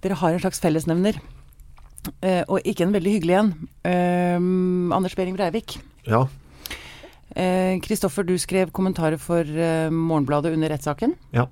[0.02, 1.20] dere har en slags fellesnevner.
[2.24, 3.54] Uh, og ikke en veldig hyggelig en.
[3.84, 4.38] Uh,
[4.96, 5.80] Anders Behring Breivik.
[6.08, 6.26] Ja.
[7.30, 9.46] Kristoffer, du skrev kommentarer for
[9.94, 11.12] Morgenbladet under rettssaken.
[11.30, 11.44] Ja.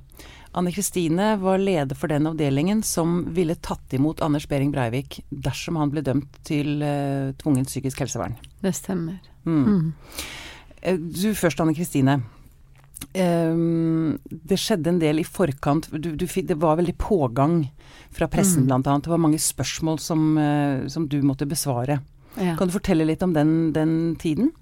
[0.57, 5.77] Anne Kristine var leder for den avdelingen som ville tatt imot Anders Behring Breivik dersom
[5.77, 8.39] han ble dømt til uh, tvungent psykisk helsevern.
[8.65, 9.21] Det stemmer.
[9.45, 9.63] Mm.
[9.69, 9.93] Mm.
[11.13, 12.21] Du først, Anne Kristine.
[13.15, 15.91] Um, det skjedde en del i forkant.
[15.93, 17.61] Du, du, det var veldig pågang
[18.15, 18.71] fra pressen, mm.
[18.71, 18.97] bl.a.
[19.05, 22.01] Det var mange spørsmål som, uh, som du måtte besvare.
[22.39, 22.57] Ja.
[22.59, 24.53] Kan du fortelle litt om den, den tiden?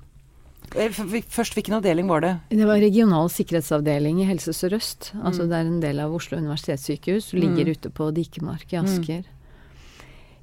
[0.75, 2.33] Eh, først, hvilken avdeling var det?
[2.51, 5.13] Det var regional sikkerhetsavdeling i Helse Sør-Øst.
[5.15, 5.23] Mm.
[5.31, 7.33] Altså det er en del av Oslo universitetssykehus.
[7.37, 7.73] Ligger mm.
[7.77, 8.85] ute på Dikemark i mm.
[8.85, 9.23] Asker.
[9.25, 9.33] Mm.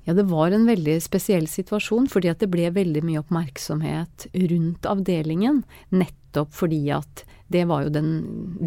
[0.03, 4.87] Ja, det var en veldig spesiell situasjon, fordi at det ble veldig mye oppmerksomhet rundt
[4.89, 5.61] avdelingen.
[5.95, 8.09] Nettopp fordi at det var jo den,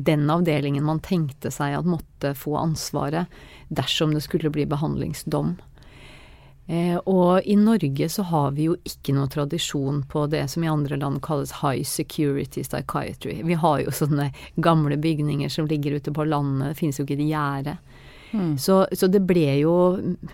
[0.07, 3.33] den avdelingen man tenkte seg at måtte få ansvaret
[3.69, 5.57] dersom det skulle bli behandlingsdom.
[6.67, 10.71] Eh, og i Norge så har vi jo ikke noe tradisjon på det som i
[10.71, 13.39] andre land kalles high security psychiatry.
[13.47, 17.21] Vi har jo sånne gamle bygninger som ligger ute på landet, det finnes jo ikke
[17.21, 17.77] et gjerde.
[18.33, 18.59] Mm.
[18.59, 19.75] Så, så, det ble jo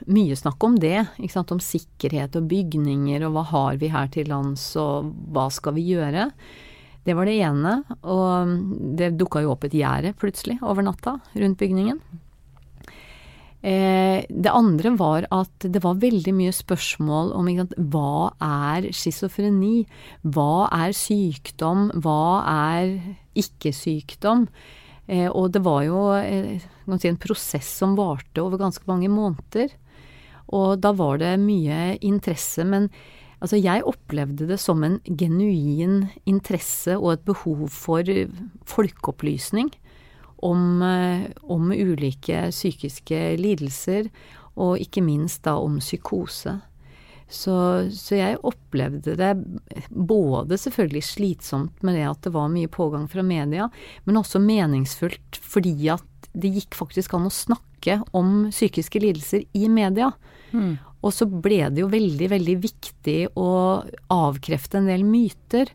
[0.09, 1.53] mye snakk om det, ikke sant?
[1.53, 5.91] om sikkerhet og bygninger og hva har vi her til lands og hva skal vi
[5.93, 6.31] gjøre.
[7.05, 8.53] Det var det ene, og
[8.97, 11.99] det dukka jo opp et gjerde plutselig over natta rundt bygningen.
[13.63, 19.85] Eh, det andre var at det var veldig mye spørsmål om sant, hva er schizofreni?
[20.27, 21.93] Hva er sykdom?
[22.03, 22.97] Hva er
[23.39, 24.49] ikke-sykdom?
[25.07, 29.71] Eh, og det var jo eh, si, en prosess som varte over ganske mange måneder.
[30.51, 32.67] Og da var det mye interesse.
[32.67, 32.91] Men
[33.39, 38.11] altså, jeg opplevde det som en genuin interesse og et behov for
[38.67, 39.71] folkeopplysning
[40.43, 44.11] om, eh, om ulike psykiske lidelser,
[44.61, 46.59] og ikke minst da om psykose.
[47.33, 47.55] Så,
[47.97, 49.31] så, jeg opplevde det
[49.89, 53.71] både selvfølgelig slitsomt med det at det var mye pågang fra media,
[54.05, 59.65] men også meningsfullt fordi at det gikk faktisk an å snakke om psykiske lidelser i
[59.73, 60.11] media.
[60.53, 60.77] Mm.
[61.03, 63.49] Og så ble det jo veldig, veldig viktig å
[64.13, 65.73] avkrefte en del myter.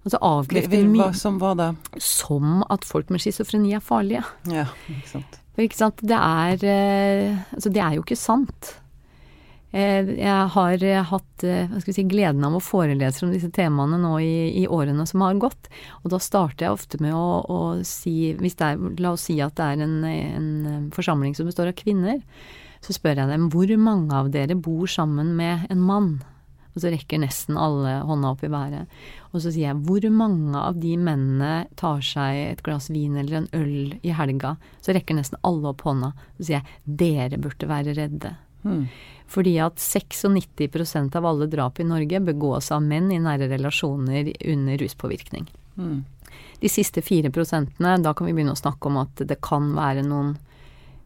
[0.00, 1.70] Altså avkrefter mye som hva da?
[2.00, 4.24] Som at folk med schizofreni er farlige.
[4.48, 5.40] Ja, ikke sant.
[5.52, 8.70] For ikke sant, det er eh, Altså, det er jo ikke sant.
[9.76, 14.16] Eh, jeg har hatt eh, vi si, gleden av å forelese om disse temaene nå
[14.24, 14.32] i,
[14.62, 15.68] i, årene som har gått.
[16.02, 19.68] Og da starter jeg ofte med å, å si er, La oss si at det
[19.68, 22.18] er en, en forsamling som består av kvinner.
[22.80, 26.14] Så spør jeg dem hvor mange av dere bor sammen med en mann?
[26.74, 28.90] Og så rekker nesten alle hånda opp i været.
[29.30, 33.40] Og så sier jeg hvor mange av de mennene tar seg et glass vin eller
[33.40, 34.54] en øl i helga?
[34.84, 36.12] Så rekker nesten alle opp hånda.
[36.38, 38.36] Så sier jeg dere burde være redde.
[38.62, 38.86] Hmm.
[39.30, 44.78] Fordi at 96% av alle drap i Norge begås av menn i nære relasjoner under
[44.78, 45.48] ruspåvirkning.
[45.78, 46.04] Hmm.
[46.60, 50.04] De siste fire prosentene, da kan vi begynne å snakke om at det kan være
[50.06, 50.34] noen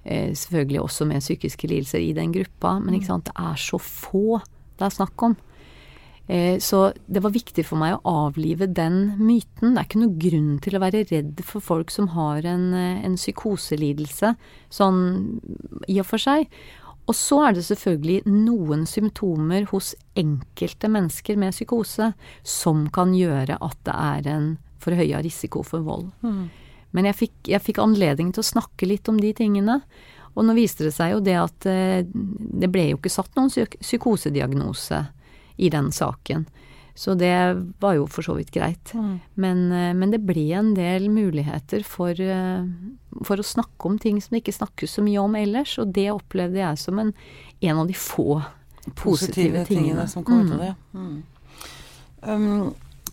[0.03, 4.41] eh, selvfølgelig også med psykiske lidelser i den gruppa, men sant, det er så få
[4.79, 5.37] det er snakk om.
[6.27, 9.75] Eh, så det var viktig for meg å avlive den myten.
[9.75, 13.05] Det er ikke noe grunn til å være redd for folk som har en, eh,
[13.05, 14.35] en psykoselidelse,
[14.71, 15.03] sånn
[15.89, 16.49] i og for seg.
[17.07, 23.59] Og så er det selvfølgelig noen symptomer hos enkelte mennesker med psykose som kan gjøre
[23.61, 26.11] at det er en forhøya risiko for vold.
[26.23, 26.49] Mm.
[26.93, 29.83] Men jeg fikk, jeg fikk, anledning til å snakke litt om de tingene.
[30.35, 33.53] Og nå viste det seg jo det at eh, det ble jo ikke satt noen
[33.53, 35.05] psykosediagnose
[35.57, 36.47] i den saken.
[36.95, 37.35] Så det
[37.83, 38.93] var jo for så vidt greit.
[38.95, 39.15] Mm.
[39.35, 42.67] Men, eh, men, det ble en del muligheter for, eh,
[43.27, 46.13] for, å snakke om ting som det ikke snakkes så mye om ellers, og det
[46.15, 47.11] opplevde jeg som en,
[47.61, 48.39] en av de få
[48.95, 49.89] positive, positive tingene.
[49.89, 50.09] tingene.
[50.09, 50.75] som kom ut av det.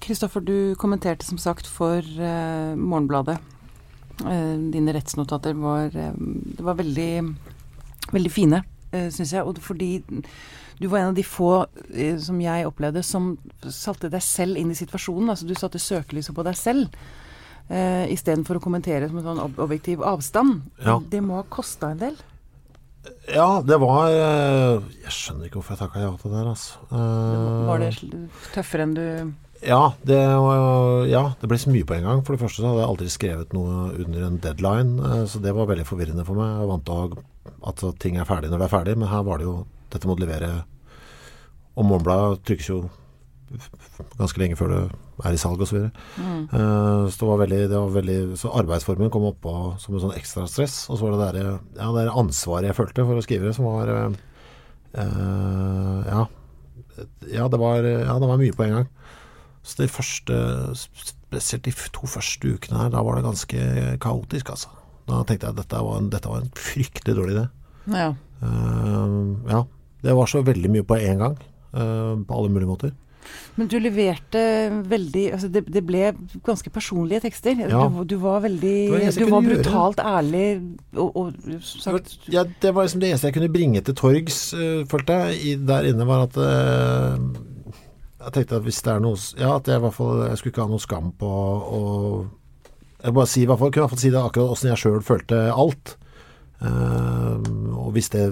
[0.06, 0.46] Kristoffer, mm.
[0.46, 3.40] um, du kommenterte som sagt for uh, Morgenbladet.
[4.22, 7.14] Uh, dine rettsnotater var, uh, det var veldig,
[8.14, 8.62] veldig fine,
[8.94, 9.42] uh, syns jeg.
[9.42, 10.04] Og fordi
[10.82, 11.52] du var en av de få
[11.94, 13.36] eh, som jeg opplevde som
[13.70, 15.30] satte deg selv inn i situasjonen.
[15.34, 17.02] Altså du satte søkelyset på deg selv.
[17.72, 20.66] Uh, Istedenfor å kommentere som en sånn ob objektiv avstand.
[20.82, 20.98] Ja.
[21.12, 22.18] Det må ha kosta en del?
[23.32, 26.82] Ja, det var uh, Jeg skjønner ikke hvorfor jeg takka ja til det der, altså.
[26.90, 27.94] Uh, var det
[28.56, 29.06] tøffere enn du
[29.62, 32.22] ja det, ja det, ble så mye på en gang.
[32.26, 35.68] For det første så hadde jeg aldri skrevet noe under en deadline, så det var
[35.70, 36.56] veldig forvirrende for meg.
[36.58, 39.46] Jeg vant til at ting er ferdig når det er ferdig, men her var det
[39.46, 39.60] jo
[39.92, 40.62] Dette må du levere
[41.78, 42.82] og Morgenbladet trykkes jo
[44.20, 44.82] ganske lenge før det
[45.28, 45.78] er i salg osv.
[45.78, 46.44] Så, mm.
[46.52, 50.18] uh, så det var veldig, det var veldig Så arbeidsformen kom oppå som en sånn
[50.18, 50.84] ekstra stress.
[50.90, 53.56] Og så var det der, ja, det der ansvaret jeg følte for å skrive det,
[53.58, 54.12] som var uh,
[56.12, 56.26] ja,
[57.32, 58.90] ja, det var, ja, det var mye på en gang.
[59.64, 60.36] Så de første,
[60.76, 63.60] spesielt de to første ukene her, da var det ganske
[64.04, 64.74] kaotisk, altså.
[65.08, 67.46] Da tenkte jeg at dette var en, dette var en fryktelig dårlig idé.
[67.94, 68.10] Ja.
[68.42, 69.64] Uh, ja.
[70.02, 71.40] Det var så veldig mye på en gang.
[71.74, 72.92] Eh, på alle mulige måter.
[73.56, 74.42] Men du leverte
[74.90, 76.10] veldig altså det, det, ble
[76.46, 77.60] ganske personlige tekster.
[77.60, 77.84] Ja.
[77.92, 78.76] Du, du, var veldig
[79.18, 80.16] Du var brutalt gjøre.
[80.18, 80.46] ærlig
[80.96, 84.82] og, og sagt ja, Det var liksom det eneste jeg kunne bringe til torgs, uh,
[84.90, 87.20] følte jeg, der inne, var at uh,
[88.24, 90.56] Jeg tenkte at hvis det er noe Ja, at jeg i hvert fall Jeg skulle
[90.56, 91.84] ikke ha noe skam på å
[93.04, 94.82] Jeg bare si, i hvert fall, kunne i hvert fall si det akkurat åssen jeg
[94.82, 95.96] sjøl følte alt.
[96.62, 97.38] Uh,
[97.82, 98.28] og hvis det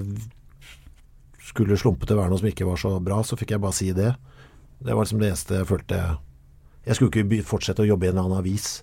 [1.50, 4.12] skulle slumpete være noe som ikke var så bra, så fikk jeg bare si det.
[4.80, 5.96] Det var liksom det eneste jeg følte
[6.86, 8.80] Jeg skulle ikke fortsette å jobbe i en annen avis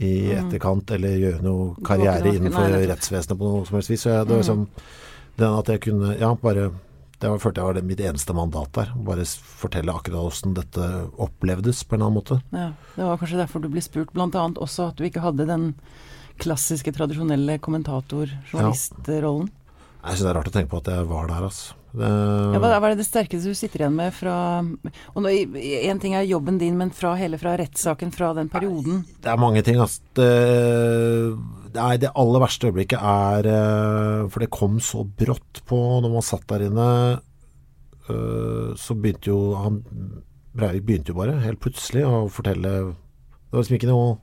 [0.00, 0.36] i mm.
[0.38, 4.06] etterkant, eller gjøre noe karriere innenfor rettsvesenet på noe som helst vis.
[4.06, 4.44] Så jeg, det var mm.
[4.46, 4.62] liksom
[5.40, 6.70] den at jeg kunne ja, bare
[7.20, 8.94] Det var, følte jeg var det mitt eneste mandat der.
[9.04, 10.86] Bare fortelle akkurat hvordan dette
[11.20, 12.38] opplevdes på en annen måte.
[12.48, 15.74] Ja, det var kanskje derfor du ble spurt, annet også at du ikke hadde den
[16.40, 19.50] klassiske, tradisjonelle kommentator-journalistrollen.
[20.00, 21.76] Jeg syns det er rart å tenke på at jeg var der, altså.
[21.90, 22.08] Det,
[22.54, 24.34] Ja, hva hva er det sterkeste du sitter igjen med fra
[25.16, 29.02] Og Én ting er jobben din, men fra hele fra rettssaken, fra den perioden.
[29.22, 30.00] det er mange ting, altså.
[30.14, 30.28] Det,
[31.74, 36.22] nei, det aller verste øyeblikket er eh, For det kom så brått på når man
[36.26, 36.88] satt der inne.
[38.08, 39.82] eh, Så begynte jo han
[40.50, 44.16] Breivik begynte jo bare, helt plutselig, å fortelle Det var liksom ikke noe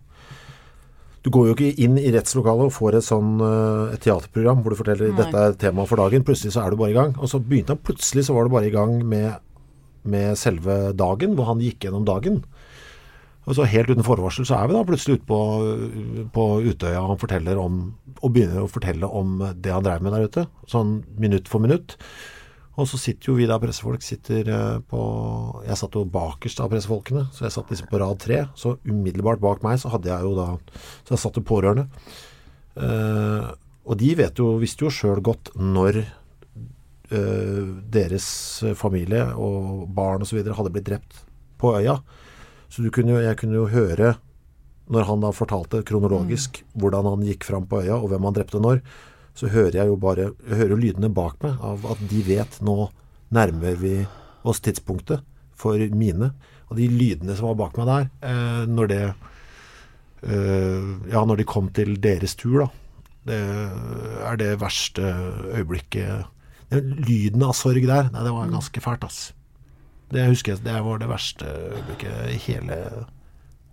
[1.28, 4.72] Du går jo ikke inn i rettslokalet og får et sånn eh, et teaterprogram hvor
[4.72, 5.18] du forteller Nei.
[5.18, 6.24] dette er temaet for dagen.
[6.24, 7.18] Plutselig så er du bare i gang.
[7.20, 9.42] Og så begynte han plutselig, så var du bare i gang med,
[10.08, 12.40] med selve dagen, hvor han gikk gjennom dagen.
[13.44, 15.42] Og så helt uten forvarsel så er vi da plutselig ute på,
[16.36, 17.78] på Utøya og han om
[18.18, 20.48] og begynner å fortelle om det han drev med der ute.
[20.72, 21.96] Sånn minutt for minutt.
[22.78, 25.02] Og så sitter jo vi da pressefolk sitter eh, på
[25.66, 28.44] Jeg satt jo bakerst av pressefolkene, så jeg satt liksom på rad tre.
[28.54, 30.52] Så umiddelbart bak meg så hadde jeg jo da
[31.08, 31.88] Så jeg satt jo pårørende.
[32.78, 33.50] Eh,
[33.88, 37.66] og de vet jo, visste jo sjøl godt når eh,
[37.98, 38.30] deres
[38.78, 40.44] familie og barn osv.
[40.46, 41.22] hadde blitt drept
[41.58, 41.98] på øya.
[42.70, 44.18] Så du kunne jo, jeg kunne jo høre,
[44.92, 48.62] når han da fortalte kronologisk hvordan han gikk fram på øya, og hvem han drepte
[48.62, 48.84] når,
[49.38, 52.90] så hører jeg jo bare Jeg hører lydene bak meg av at de vet nå
[53.34, 54.00] nærmer vi
[54.48, 55.26] oss tidspunktet
[55.58, 56.32] for mine.
[56.68, 59.04] Og de lydene som var bak meg der, eh, når det
[60.24, 62.70] eh, Ja, når de kom til deres tur, da.
[63.28, 63.40] Det
[64.24, 65.04] er det verste
[65.52, 66.28] øyeblikket
[66.72, 69.34] Den Lyden av sorg der, nei, det var ganske fælt, ass.
[70.12, 72.80] Det husker jeg, det var det verste øyeblikket i hele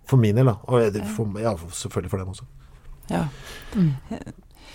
[0.05, 0.59] For min del, da.
[0.69, 2.45] Og for, ja, selvfølgelig for dem også.
[3.09, 3.27] Ja.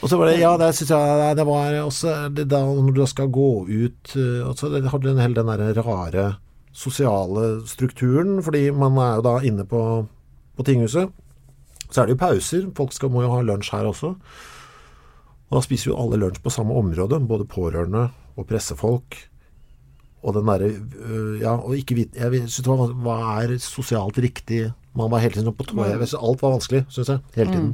[0.00, 3.02] Og så var det, ja, det syns jeg det var også det da når du
[3.08, 6.30] skal gå ut eh, altså Det hadde en hel den der rare
[6.72, 9.80] sosiale strukturen, fordi man er jo da inne på,
[10.56, 11.10] på tinghuset.
[11.90, 12.68] Så er det jo pauser.
[12.76, 14.12] Folk skal, må jo ha lunsj her også.
[15.50, 18.06] Og da spiser jo alle lunsj på samme område, både pårørende
[18.38, 19.18] og pressefolk.
[20.22, 24.18] Og den derre øh, Ja, og ikke vite Jeg syns det var Hva er sosialt
[24.20, 24.66] riktig?
[24.92, 26.02] Man var hele tiden på tå hev.
[26.04, 27.22] Alt var vanskelig, syns jeg.
[27.34, 27.70] Hele tiden.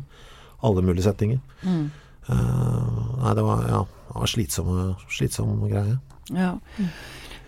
[0.65, 1.41] Alle mulige settinger.
[1.67, 1.87] Eh,
[2.35, 5.99] nei, det var ja, det var slitsomme, slitsomme greier.
[6.35, 6.57] Ja.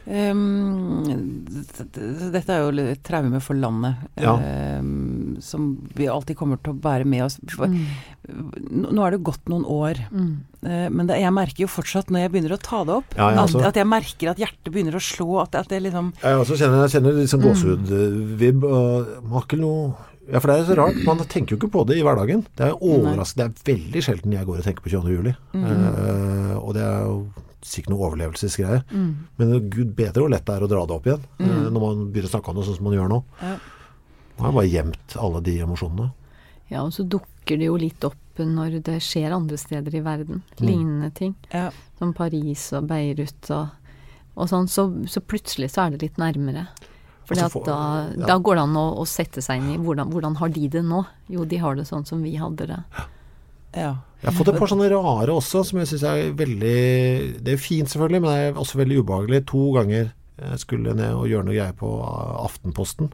[0.08, 4.32] Ehm, d- dette er jo et traume for landet, Ja.
[4.80, 7.38] um, som vi alltid kommer til å bære med oss.
[7.50, 7.86] For, Mm.
[8.92, 9.98] Nå er det gått noen år,
[10.64, 13.30] eh, men det, jeg merker jo fortsatt når jeg begynner å ta det opp, Ja,
[13.30, 13.66] ja, at, altså.
[13.66, 16.88] at jeg merker at hjertet begynner å slå, at, at det liksom Jeg også kjenner,
[16.88, 18.64] jeg kjenner litt sånn gåsehud-vibb.
[18.64, 19.94] og Man har ikke noe
[20.28, 20.98] Ja, for det er så rart.
[21.06, 22.42] Man tenker jo ikke på det i hverdagen.
[22.58, 23.48] Det er overraskende.
[23.56, 25.14] Det er veldig sjelden jeg går og tenker på 22.
[25.14, 25.32] juli.
[25.56, 27.16] Eh, og det er jo
[27.64, 28.82] sikkert noe overlevelsesgreie.
[29.40, 32.06] Men gud bedre hvor lett det er å dra det opp igjen eh, når man
[32.12, 33.22] begynner å snakke om det sånn som man gjør nå.
[33.40, 33.56] Ja.
[34.38, 36.10] Nå har jeg bare gjemt alle de emosjonene.
[36.68, 40.44] Ja, og så dukker det jo litt opp når det skjer andre steder i verden.
[40.62, 41.32] Lignende ting.
[41.50, 41.72] Ja.
[41.98, 43.72] Som Paris og Beirut og,
[44.36, 44.68] og sånn.
[44.70, 46.68] Så, så plutselig så er det litt nærmere.
[47.28, 47.78] Får- da,
[48.16, 48.26] ja.
[48.26, 50.82] da går det an å, å sette seg inn i hvordan, hvordan har de det
[50.86, 51.02] nå?
[51.28, 52.82] Jo, de har det sånn som vi hadde det.
[53.76, 53.96] ja.
[54.18, 56.78] Jeg har fått et par sånne rare også, som jeg syns er veldig
[57.46, 59.44] Det er fint, selvfølgelig, men det er også veldig ubehagelig.
[59.52, 61.90] To ganger jeg skulle ned og gjøre noe greier på
[62.42, 63.12] Aftenposten.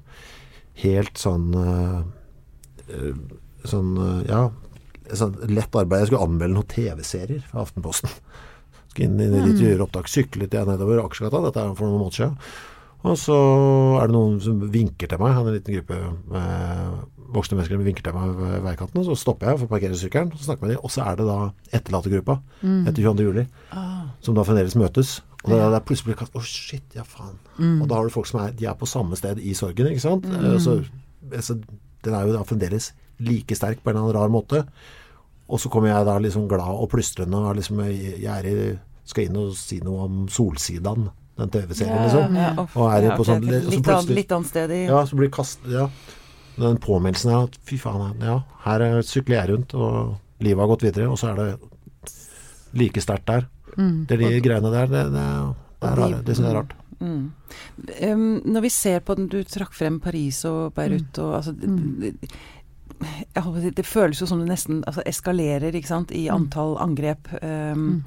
[0.81, 1.99] Helt sånn eh,
[2.89, 3.11] eh,
[3.69, 4.47] Sånn, eh, ja
[5.13, 6.05] sånn lett arbeid.
[6.05, 8.13] Jeg skulle anmelde noen TV-serier fra Aftenposten.
[8.93, 10.09] Skulle inn, i litt gjøre opptak.
[10.11, 12.39] Syklet jeg nedover Akersgata, dette er for noen måneder siden.
[13.05, 13.37] Og så
[14.01, 15.99] er det noen som vinker til meg, Han er en liten gruppe
[16.41, 16.95] eh,
[17.35, 19.03] voksne mennesker som vinker til meg ved veikanten.
[19.03, 20.83] Og så stopper jeg for å parkere sykkelen, så snakker jeg med dem.
[20.87, 21.39] Og så er det da
[21.77, 22.39] etterlatergruppa
[22.89, 23.29] etter 22.
[23.29, 23.47] juli,
[24.25, 25.19] som da fremdeles møtes.
[25.45, 26.17] Og det det er plutselig.
[26.25, 27.37] Å, shit, ja faen.
[27.83, 30.05] Og da har du folk som er, de er på samme sted i sorgen, ikke
[30.07, 30.25] sant.
[30.25, 30.55] Mm.
[30.63, 30.79] Så,
[31.29, 31.59] altså,
[32.05, 32.93] den er jo da fremdeles
[33.25, 34.65] like sterk på en eller annen rar måte.
[35.45, 38.55] Og så kommer jeg da liksom glad og plystrende og liksom, jeg er i,
[39.05, 42.37] skal inn og si noe om Solsidan, den TV-serien, liksom.
[42.39, 43.67] Ja, Og er ja, på sånn- litt,
[44.15, 45.89] litt annet sted i Ja, så blir kastet Ja.
[46.57, 50.69] Den påminnelsen her at fy faen, ja, her er- sykler jeg rundt, og livet har
[50.69, 51.59] gått videre, og så er det
[52.75, 53.49] like sterkt der.
[53.77, 56.23] Det er de greiene der, det, det, det er rare.
[56.23, 56.75] Det syns jeg er rart.
[57.01, 57.33] Mm.
[58.13, 62.15] Um, når vi ser på den Du trakk frem Paris og Beirut og altså det,
[63.37, 67.29] å det føles jo som det nesten altså, eskalerer i antall angrep.
[67.43, 68.05] Um,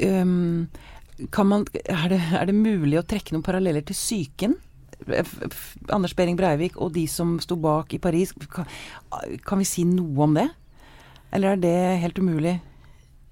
[0.00, 0.68] um,
[1.48, 4.56] man, er, det, er det mulig å trekke noen paralleller til psyken?
[5.92, 8.32] Anders Behring Breivik og de som sto bak i Paris.
[8.52, 8.68] Kan,
[9.44, 10.48] kan vi si noe om det?
[11.36, 12.56] Eller er det helt umulig?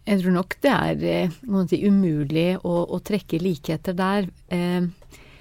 [0.04, 1.36] Jeg tror nok det er eh,
[1.70, 4.28] si, umulig å, å trekke likheter der.
[4.52, 4.84] Eh,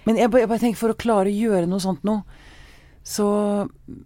[0.08, 2.22] Men jeg jeg bare tenker for å klare å gjøre noe sånt nå,
[3.04, 3.28] så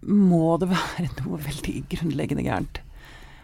[0.02, 2.82] må det være noe veldig grunnleggende gærent.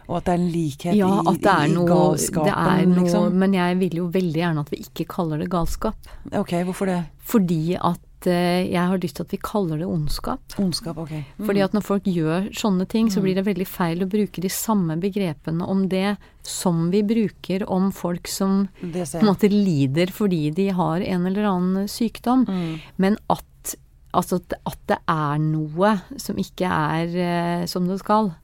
[0.07, 2.85] Og at det er en likhet ja, i, at det er i galskapen, det er
[2.89, 3.37] noe liksom.
[3.41, 6.11] Men jeg vil jo veldig gjerne at vi ikke kaller det galskap.
[6.31, 6.99] Ok, hvorfor det?
[7.25, 10.41] Fordi at uh, jeg har lyst til at vi kaller det ondskap.
[10.61, 11.11] Ondskap, ok.
[11.39, 11.45] Mm.
[11.49, 14.49] Fordi at når folk gjør sånne ting, så blir det veldig feil å bruke de
[14.53, 16.15] samme begrepene om det
[16.45, 21.49] som vi bruker om folk som på en måte lider fordi de har en eller
[21.49, 22.45] annen sykdom.
[22.45, 22.79] Mm.
[23.01, 23.75] Men at,
[24.13, 28.35] altså, at- at det er noe som ikke er eh, som det skal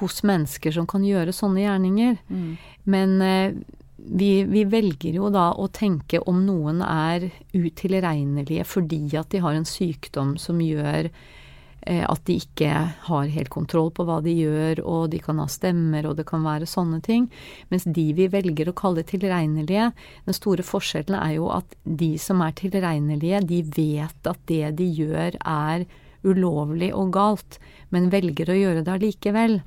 [0.00, 2.18] hos mennesker som kan gjøre sånne gjerninger.
[2.28, 2.52] Mm.
[2.88, 3.58] Men eh,
[3.98, 9.58] vi, vi velger jo da å tenke om noen er utilregnelige fordi at de har
[9.58, 12.70] en sykdom som gjør eh, at de ikke
[13.08, 16.46] har helt kontroll på hva de gjør, og de kan ha stemmer, og det kan
[16.46, 17.26] være sånne ting.
[17.72, 19.90] Mens de vi velger å kalle tilregnelige,
[20.28, 24.92] den store forskjellen er jo at de som er tilregnelige, de vet at det de
[25.02, 25.88] gjør er
[26.26, 27.58] ulovlig og galt,
[27.94, 29.60] men velger å gjøre det allikevel.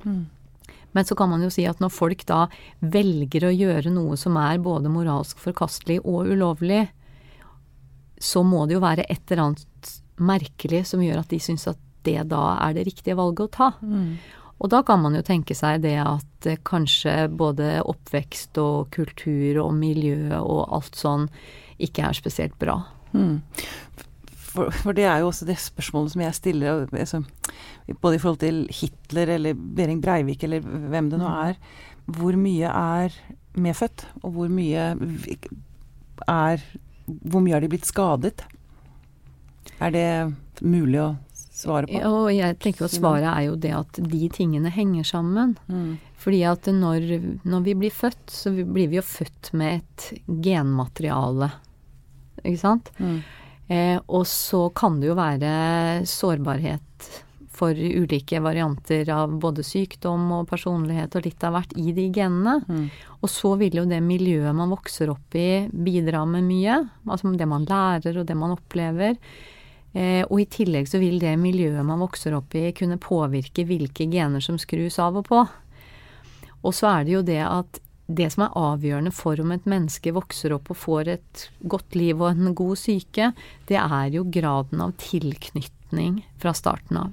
[0.92, 2.46] Men så kan man jo si at når folk da
[2.80, 6.84] velger å gjøre noe som er både moralsk forkastelig og ulovlig,
[8.22, 11.80] så må det jo være et eller annet merkelig som gjør at de syns at
[12.06, 13.70] det da er det riktige valget å ta.
[14.62, 19.58] Og da kan man jo tenke seg det at eh, kanskje både oppvekst og kultur
[19.64, 21.26] og miljø og alt sånn
[21.82, 22.78] ikke er spesielt bra.
[23.12, 23.42] Mm.
[24.52, 27.22] For, for det er jo også det spørsmålet som jeg stiller, altså,
[28.02, 31.58] både i forhold til Hitler eller Behring Breivik eller hvem det nå er.
[32.12, 33.16] Hvor mye er
[33.56, 34.92] medfødt, og hvor mye
[36.28, 36.64] er
[37.06, 38.44] Hvor mye har de blitt skadet?
[39.82, 41.98] Er det mulig å svare på?
[42.06, 45.56] Og jeg tenker at svaret er jo det at de tingene henger sammen.
[45.66, 45.98] Mm.
[46.22, 47.08] Fordi at når,
[47.42, 51.50] når vi blir født, så blir vi jo født med et genmateriale.
[52.44, 52.92] Ikke sant?
[53.02, 53.18] Mm.
[53.72, 55.52] Eh, og så kan det jo være
[56.08, 57.12] sårbarhet
[57.52, 62.58] for ulike varianter av både sykdom og personlighet og litt av hvert i de genene.
[62.66, 62.86] Mm.
[63.20, 66.80] Og så vil jo det miljøet man vokser opp i bidra med mye.
[67.06, 69.18] Altså det man lærer og det man opplever.
[69.92, 74.08] Eh, og i tillegg så vil det miljøet man vokser opp i kunne påvirke hvilke
[74.10, 75.44] gener som skrus av og på.
[76.62, 80.12] Og så er det jo det at det som er avgjørende for om et menneske
[80.14, 83.30] vokser opp og får et godt liv og en god syke,
[83.70, 87.12] det er jo graden av tilknytning fra starten av.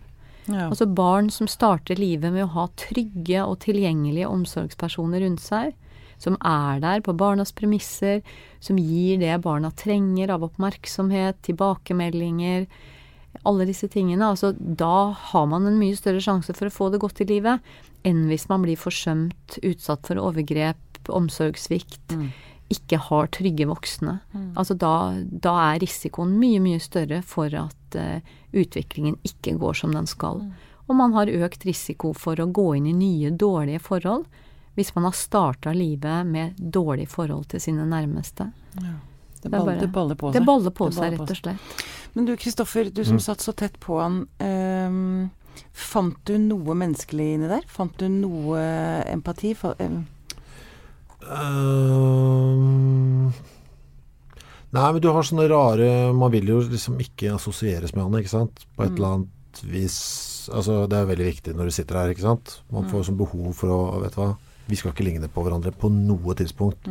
[0.49, 0.65] Ja.
[0.65, 5.75] Altså barn som starter livet med å ha trygge og tilgjengelige omsorgspersoner rundt seg,
[6.19, 8.23] som er der på barnas premisser,
[8.59, 12.65] som gir det barna trenger av oppmerksomhet, tilbakemeldinger,
[13.47, 14.25] alle disse tingene.
[14.25, 17.63] Altså da har man en mye større sjanse for å få det godt i livet
[18.07, 20.77] enn hvis man blir forsømt, utsatt for overgrep,
[21.09, 22.29] omsorgssvikt, Mm.
[22.69, 24.19] ikke har trygge voksne.
[24.55, 28.19] Altså da, da er risikoen mye, mye større for at uh,
[28.53, 30.43] utviklingen ikke går som den skal.
[30.87, 34.25] Og man har økt risiko for å gå inn i nye, dårlige forhold
[34.75, 38.51] hvis man har starta livet med dårlig forhold til sine nærmeste.
[38.75, 41.83] Det, er baller, det baller på Det baller på seg, rett og slett.
[42.13, 44.27] Men du Kristoffer, du som satt så tett på han.
[44.39, 45.29] ehm,
[45.73, 47.65] fant du noe menneskelig inni der?
[47.67, 48.61] Fant du noe
[49.09, 49.53] empati?
[49.57, 50.05] For, em,
[51.29, 53.29] Ehm,
[54.69, 58.31] Nei, men du har sånne rare Man vil jo liksom ikke assosieres med han, ikke
[58.31, 58.63] sant?
[58.77, 59.97] På et eller annet vis.
[60.53, 62.59] Altså, det er veldig viktig når du sitter her, ikke sant?
[62.73, 64.29] Man får sånn behov for å Vet du hva,
[64.69, 66.85] vi skal ikke ligne på hverandre på noe tidspunkt.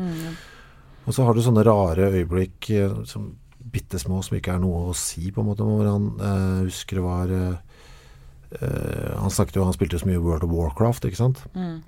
[1.07, 3.31] Og så har du sånne rare øyeblikk, eh, som
[3.73, 6.99] bitte små, som ikke er noe å si, på en måte, hvor han eh, husker
[6.99, 7.68] det var eh, eh,
[8.59, 11.43] Han snakket jo, han spilte jo så mye World of Warcraft, ikke sant?
[11.53, 11.81] mm.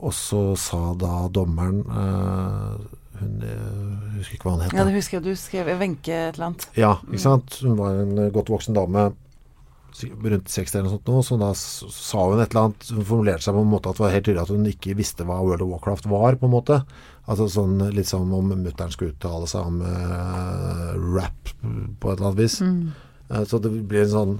[0.00, 2.76] Og så sa da dommeren eh,
[3.20, 4.76] Hun jeg husker ikke hva han het.
[4.76, 5.24] Ja, det husker jeg.
[5.26, 6.68] Du skrev Wenche et eller annet.
[6.78, 7.58] Ja, ikke sant.
[7.60, 9.10] Hun var en eh, godt voksen dame
[10.00, 13.42] rundt 60 eller noe sånt nå, så da sa hun et eller annet Hun formulerte
[13.42, 15.64] seg på en måte at det var helt tydelig at hun ikke visste hva World
[15.66, 16.78] of Warcraft var, på en måte.
[17.26, 22.30] Altså sånn litt som om mutter'n skulle uttale seg om uh, rap på et eller
[22.30, 22.60] annet vis.
[22.62, 24.36] Eh, så det blir en sånn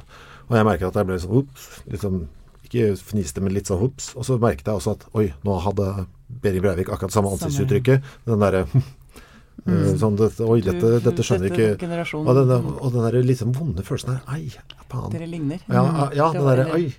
[0.51, 2.23] Og jeg merket at jeg ble sånn ops, litt sånn
[2.67, 4.13] ikke fniste, men litt sånn ops.
[4.19, 6.07] Og så merket jeg også at oi, nå hadde
[6.43, 8.11] Behring Breivik akkurat samme ansiktsuttrykket.
[8.27, 12.19] Den derre eh, sånn dette, Oi, dette, dette skjønner dette ikke.
[12.23, 14.51] Og den, og den der litt sånn vonde følelsen der Ei,
[14.91, 15.15] faen.
[15.15, 15.63] Dere ligner.
[15.71, 16.67] Ja, ja den derre.
[16.75, 16.91] Oi.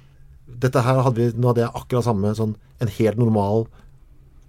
[0.62, 3.70] Dette her hadde vi Nå hadde jeg akkurat samme sånn En helt normal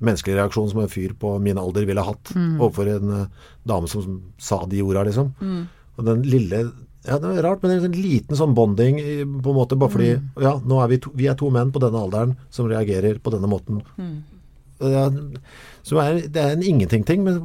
[0.03, 4.03] menneskelig reaksjon som en fyr på min alder ville hatt overfor en uh, dame som,
[4.03, 5.29] som sa de orda, liksom.
[5.95, 6.65] Og den lille
[7.05, 8.99] Ja, det er rart, men det er en sånn liten sånn bonding
[9.43, 11.81] på en måte, bare fordi Ja, nå er vi to, vi er to menn på
[11.83, 13.81] denne alderen som reagerer på denne måten.
[14.83, 15.09] Ja,
[15.87, 17.43] så er, det er en ingenting-ting, men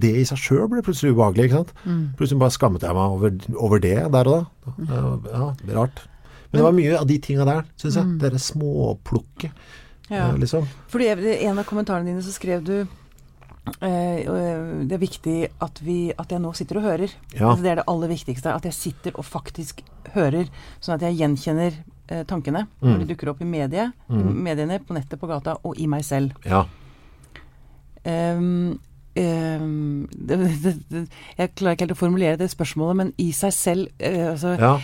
[0.00, 1.48] det i seg sjøl ble plutselig ubehagelig.
[1.48, 1.72] ikke sant?
[2.20, 4.72] Plutselig bare skammet jeg meg over, over det der og da.
[4.88, 6.04] Ja, det er rart.
[6.50, 8.12] Men det var mye av de tinga der, syns jeg.
[8.20, 9.52] Det derre småplukket,
[10.08, 10.30] Ja.
[10.30, 10.64] eh, liksom.
[10.88, 12.86] Fordi en av kommentarene dine så skrev du
[13.80, 17.12] det er viktig at, vi, at jeg nå sitter og hører.
[17.34, 17.50] Ja.
[17.50, 18.54] Altså, det er det aller viktigste.
[18.54, 19.82] At jeg sitter og faktisk
[20.14, 20.48] hører,
[20.80, 21.76] sånn at jeg gjenkjenner
[22.08, 22.98] eh, tankene når Mm.
[23.02, 26.32] de dukker opp i medie, mediene, på nettet, på gata og i meg selv.
[26.48, 26.64] Ja.
[28.08, 28.78] Um,
[29.18, 31.02] um, det, det, det,
[31.36, 34.78] jeg klarer ikke helt å formulere det spørsmålet, men i seg selv uh, altså, ja.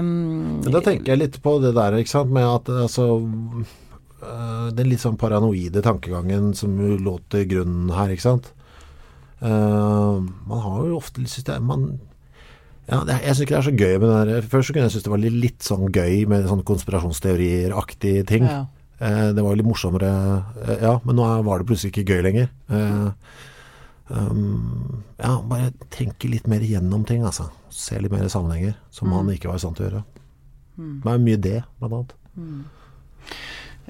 [0.00, 3.06] um, da tenker jeg litt på det der, ikke sant, med at altså
[4.22, 8.52] øh, Den litt sånn paranoide tankegangen som lå til grunnen her, ikke sant.
[9.38, 10.18] Uh,
[10.50, 11.82] man har jo ofte litt system man,
[12.88, 14.88] ja, det, Jeg syns ikke det er så gøy med det der Først så kunne
[14.88, 18.48] jeg synes det var litt, litt sånn gøy med sånn konspirasjonsteorier-aktige ting.
[18.50, 18.64] Ja.
[18.98, 20.10] Uh, det var jo litt morsommere
[20.82, 22.50] Ja, men nå er- var det plutselig ikke gøy lenger.
[24.08, 27.50] Um, ja, bare tenke litt mer gjennom ting, altså.
[27.70, 30.04] Se litt mer sammenhenger, som han ikke var i stand til å gjøre.
[30.78, 32.14] Det er mye det, blant annet.
[32.38, 32.64] Ehm,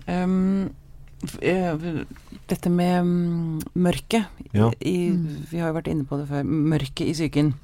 [0.07, 2.05] eh,
[2.49, 4.71] dette med mm, mørket Ja.
[4.81, 5.11] i,
[5.51, 6.45] Vi har jo vært inne på det før.
[6.45, 7.55] Mørket i psyken.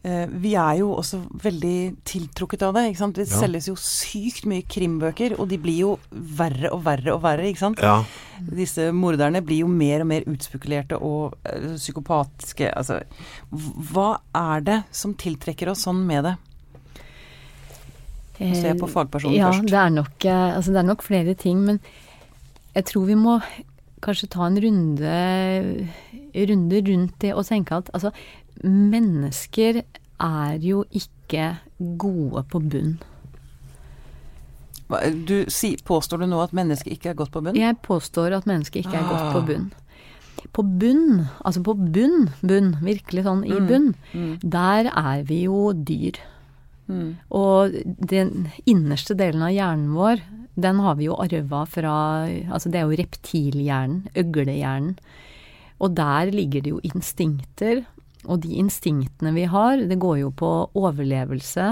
[0.00, 2.86] Uh, vi er jo også veldig tiltrukket av det.
[2.88, 3.16] ikke sant?
[3.16, 3.36] Det Ja.
[3.42, 7.44] selges jo sykt mye krimbøker, og de blir jo verre og verre og verre.
[7.44, 7.78] ikke sant?
[7.82, 8.04] Ja.
[8.40, 12.72] Disse morderne blir jo mer og mer utspekulerte og uh, psykopatiske.
[12.74, 13.02] Altså,
[13.52, 16.36] hva er det som tiltrekker oss sånn med det?
[18.40, 19.66] Ser på fagpersonen ja, først.
[19.68, 21.80] Det er, nok, eh, altså det er nok flere ting, men
[22.74, 23.34] jeg tror vi må
[24.00, 25.14] kanskje ta en runde,
[26.48, 28.10] runde rundt det og tenke at altså,
[28.64, 29.82] mennesker
[30.20, 31.50] er jo ikke
[32.00, 32.94] gode på bunn.
[35.28, 37.58] Du, si, påstår du nå at mennesket ikke er godt på bunn?
[37.58, 39.46] Jeg påstår at mennesket ikke er godt på Ah.
[39.46, 39.68] bunn.
[40.56, 43.92] På bunn, altså på bunn, bunn, virkelig sånn i bunn,
[44.42, 46.18] der er vi jo dyr.
[46.90, 47.10] Mm.
[47.38, 47.76] Og
[48.10, 50.22] den innerste delen av hjernen vår,
[50.60, 51.94] den har vi jo arva fra
[52.50, 54.96] Altså det er jo reptilhjernen, øglehjernen.
[55.80, 57.84] Og der ligger det jo instinkter.
[58.28, 61.70] Og de instinktene vi har, det går jo på overlevelse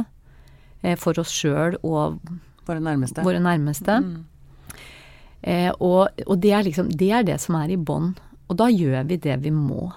[0.81, 2.17] eh, for oss sjøl og
[2.65, 3.25] Våre nærmeste.
[3.25, 3.99] våre nærmeste.
[4.01, 4.25] Mm.
[5.43, 8.15] Eh, og og det, er liksom, det er det som er i bånn.
[8.49, 9.91] Og da gjør vi det vi må.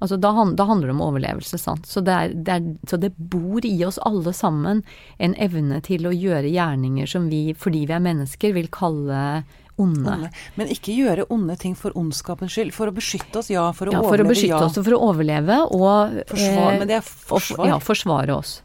[0.00, 1.88] Altså da, da handler det om overlevelse, sant.
[1.88, 4.80] Så det, er, det er, så det bor i oss alle sammen
[5.20, 9.42] en evne til å gjøre gjerninger som vi, fordi vi er mennesker, vil kalle
[9.80, 10.14] onde.
[10.16, 10.30] Onde.
[10.56, 12.72] Men ikke gjøre onde ting for ondskapens skyld.
[12.76, 13.68] For å beskytte oss, ja.
[13.76, 14.64] For å Ja, for overleve, å beskytte ja.
[14.66, 17.70] oss og for å overleve og Forsvar, eh, men det er og forsvar.
[17.70, 18.58] Ja, forsvare oss.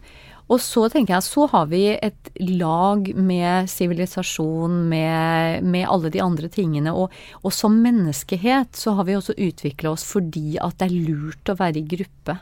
[0.46, 6.22] Og så tenker jeg, så har vi et lag med sivilisasjon, med, med alle de
[6.22, 6.94] andre tingene.
[6.94, 11.50] Og, og som menneskehet så har vi også utvikla oss fordi at det er lurt
[11.50, 12.38] å være i gruppe.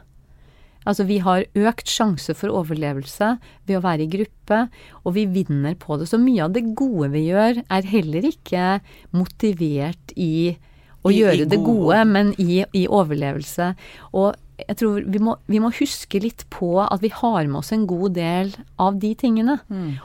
[0.84, 3.38] Altså vi har økt sjanse for overlevelse
[3.70, 4.66] ved å være i gruppe,
[5.08, 6.10] og vi vinner på det.
[6.12, 8.66] Så mye av det gode vi gjør, er heller ikke
[9.16, 10.58] motivert i
[11.04, 13.74] å I- i gjøre det gode, men i, i overlevelse.
[14.12, 14.36] Og
[14.68, 17.86] jeg tror vi må, vi må huske litt på at vi har med oss en
[17.90, 19.60] god del av de tingene.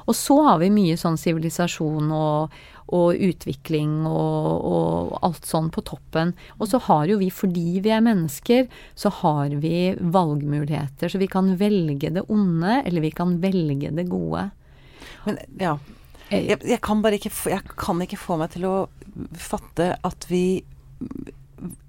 [0.07, 2.55] Og så har vi mye sånn sivilisasjon og,
[2.97, 6.33] og utvikling og, og alt sånn på toppen.
[6.59, 8.67] Og så har jo vi, fordi vi er mennesker,
[8.99, 11.09] så har vi valgmuligheter.
[11.13, 14.49] Så vi kan velge det onde, eller vi kan velge det gode.
[15.27, 15.77] Men ja.
[16.31, 18.75] Eh, Jeg, jeg kan bare ikke jeg kan ikke få meg til å
[19.33, 20.63] fatte at vi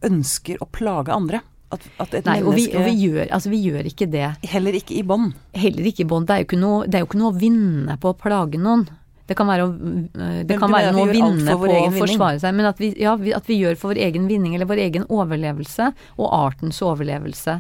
[0.05, 1.41] ønsker å plage andre.
[1.71, 4.29] At, at Nei, og vi, og vi, gjør, altså vi gjør ikke det.
[4.49, 5.35] Heller ikke i bånd.
[5.53, 6.25] Heller ikke i bånd.
[6.29, 8.87] Det, det er jo ikke noe å vinne på å plage noen.
[9.29, 9.73] Det kan være, å,
[10.09, 12.87] øh, det kan være noe å vinne for på å forsvare seg, men at vi,
[12.97, 17.59] ja, at vi gjør for vår egen vinning eller vår egen overlevelse og artens overlevelse.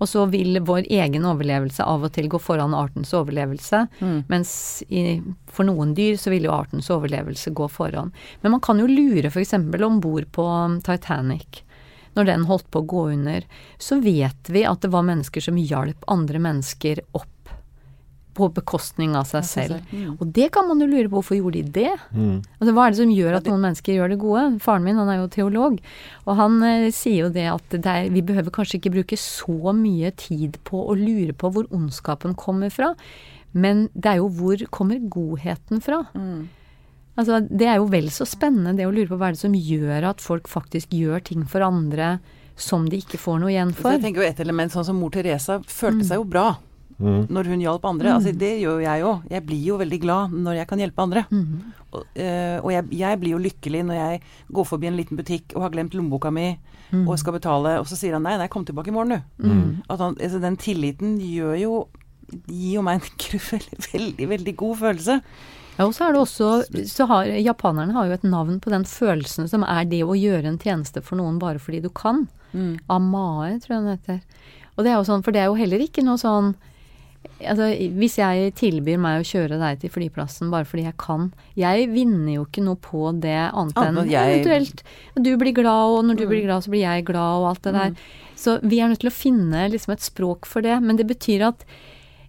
[0.00, 4.22] Og så vil vår egen overlevelse av og til gå foran artens overlevelse, Mm.
[4.30, 4.52] mens
[4.88, 5.20] i,
[5.50, 8.12] for noen dyr så vil jo artens overlevelse gå foran.
[8.42, 9.52] Men man kan jo lure f.eks.
[9.58, 10.46] om bord på
[10.86, 11.64] Titanic.
[12.20, 13.44] Når den holdt på å gå under,
[13.80, 17.28] så vet vi at det var mennesker som hjalp andre mennesker opp
[18.36, 19.88] på bekostning av seg selv.
[19.90, 20.12] Mm.
[20.20, 21.94] Og det kan man jo lure på, hvorfor gjorde de det?
[22.14, 22.36] Mm.
[22.58, 24.44] Altså, hva er det som gjør at noen mennesker gjør det gode?
[24.64, 25.80] Faren min han er jo teolog,
[26.26, 29.74] og han eh, sier jo det at det er, vi behøver kanskje ikke bruke så
[29.76, 32.94] mye tid på å lure på hvor ondskapen kommer fra,
[33.50, 36.04] men det er jo hvor kommer godheten fra?
[36.14, 36.48] Mm.
[37.18, 39.52] Altså, det er jo vel så spennende det å lure på hva er det som
[39.52, 42.18] gjør at folk faktisk gjør ting for andre
[42.60, 43.90] som de ikke får noe igjen Så for.
[43.96, 45.64] jeg tenker jo et element sånn som mor Teresa Mm.
[45.66, 46.48] følte seg jo bra.
[47.00, 47.28] Mm.
[47.32, 48.10] når hun hjalp andre.
[48.12, 49.22] Altså, det gjør jo jeg òg.
[49.30, 51.22] Jeg blir jo veldig glad når jeg kan hjelpe andre.
[51.94, 54.20] Og, eh, og jeg, jeg blir jo lykkelig når jeg
[54.52, 56.58] går forbi en liten butikk og har glemt lommeboka mi
[56.92, 59.82] og skal betale, og så sier han nei, nei, kom tilbake i morgen, du.
[59.88, 61.88] At han, altså, den tilliten gjør jo
[62.46, 65.20] gir jo meg en veldig, veldig, veldig god følelse.
[65.78, 66.48] Ja, og så er det også
[66.90, 70.50] så har, Japanerne har jo et navn på den følelsen som er det å gjøre
[70.50, 72.26] en tjeneste for noen bare fordi du kan.
[72.90, 74.20] Amae, tror jeg den heter.
[74.76, 76.54] Og det er jo sånn, for det er jo heller ikke noe sånn
[77.44, 77.66] Altså,
[78.00, 81.26] hvis jeg tilbyr meg å kjøre deg til flyplassen bare fordi jeg kan
[81.56, 84.82] Jeg vinner jo ikke noe på det annet enn jeg- eventuelt
[85.20, 87.74] Du blir glad, og når du blir glad, så blir jeg glad, og alt det
[87.76, 87.92] der.
[88.40, 90.80] Så vi er nødt til å finne liksom et språk for det.
[90.82, 91.64] Men det betyr at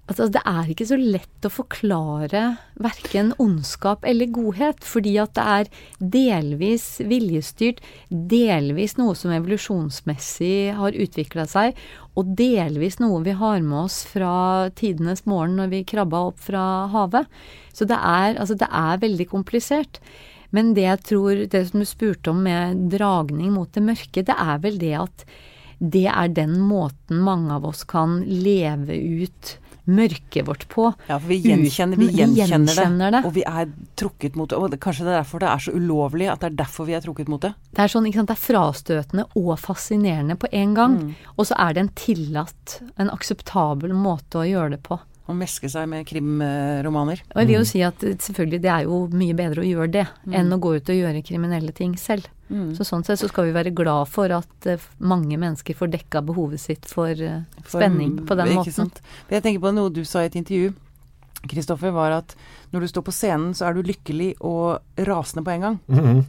[0.10, 2.42] Altså, det er ikke så lett å forklare
[2.82, 5.70] verken ondskap eller godhet, fordi at det er
[6.16, 7.80] delvis viljestyrt,
[8.10, 11.80] delvis noe som evolusjonsmessig har utvikla seg,
[12.20, 14.34] og delvis noe vi har med oss fra
[14.76, 17.32] tidenes morgen når vi krabba opp fra havet.
[17.72, 20.02] Så det er, altså, det er veldig komplisert.
[20.52, 24.36] Men det jeg tror, det som du spurte om med dragning mot det mørke, det
[24.36, 25.26] er vel det at
[25.82, 29.56] det er den måten mange av oss kan leve ut
[29.90, 30.88] mørket vårt på.
[31.08, 33.22] Ja, for vi gjenkjenner, vi gjenkjenner, gjenkjenner det, det.
[33.28, 34.60] og vi er trukket mot det.
[34.60, 37.06] Og kanskje det er derfor det er så ulovlig, at det er derfor vi er
[37.06, 37.54] trukket mot det.
[37.72, 40.98] Det er sånn, ikke sant, det er frastøtende og fascinerende på en gang.
[41.02, 41.14] Mm.
[41.36, 45.02] Og så er det en tillatt, en akseptabel måte å gjøre det på.
[45.32, 47.22] Å meske seg med krimromaner.
[47.32, 49.92] Og jeg vil jo si at eh, selvfølgelig det er jo mye bedre å gjøre
[49.96, 50.06] det
[50.36, 52.28] enn å gå ut og gjøre kriminelle ting selv.
[52.76, 56.20] Så sånn sett så skal vi være glad for at eh, mange mennesker får dekka
[56.28, 58.76] behovet sitt for eh, For- spenning på den ikke måten.
[58.76, 59.00] sant?
[59.32, 60.74] Jeg tenker på noe du sa i et intervju,
[61.48, 62.36] Kristoffer, var at
[62.74, 65.80] når du står på scenen, så er du lykkelig og rasende på en gang.
[65.88, 66.22] Mhm.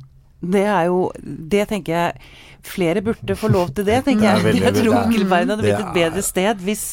[0.42, 2.22] Det er jo Det tenker jeg
[2.66, 4.62] Flere burde få lov til det, tenker er jeg.
[4.62, 6.86] Jeg tror det er- verden hadde blitt et bedre sted hvis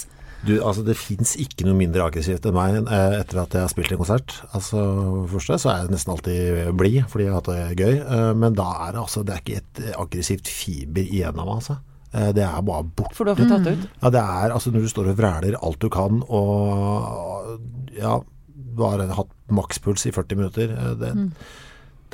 [0.48, 3.72] Du, altså Det fins ikke noe mindre aggressivt enn meg eh, etter at jeg har
[3.74, 4.38] spilt en konsert.
[4.56, 4.80] Altså
[5.28, 8.32] For første så er jeg nesten alltid blid fordi jeg har hatt det gøy, eh,
[8.40, 11.76] men da er det altså Det er ikke et aggressivt fiber igjen av meg, altså.
[12.14, 13.16] Eh, Det er bare borte.
[13.18, 13.88] For du har fått tatt det ut.
[14.06, 17.60] Ja, det er altså når du står og vræler alt du kan, og
[18.00, 18.16] ja,
[18.56, 20.72] du har hatt makspuls i 40 minutter.
[20.72, 21.36] Det, Det,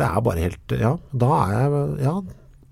[0.02, 2.16] det er bare helt Ja, da er jeg Ja,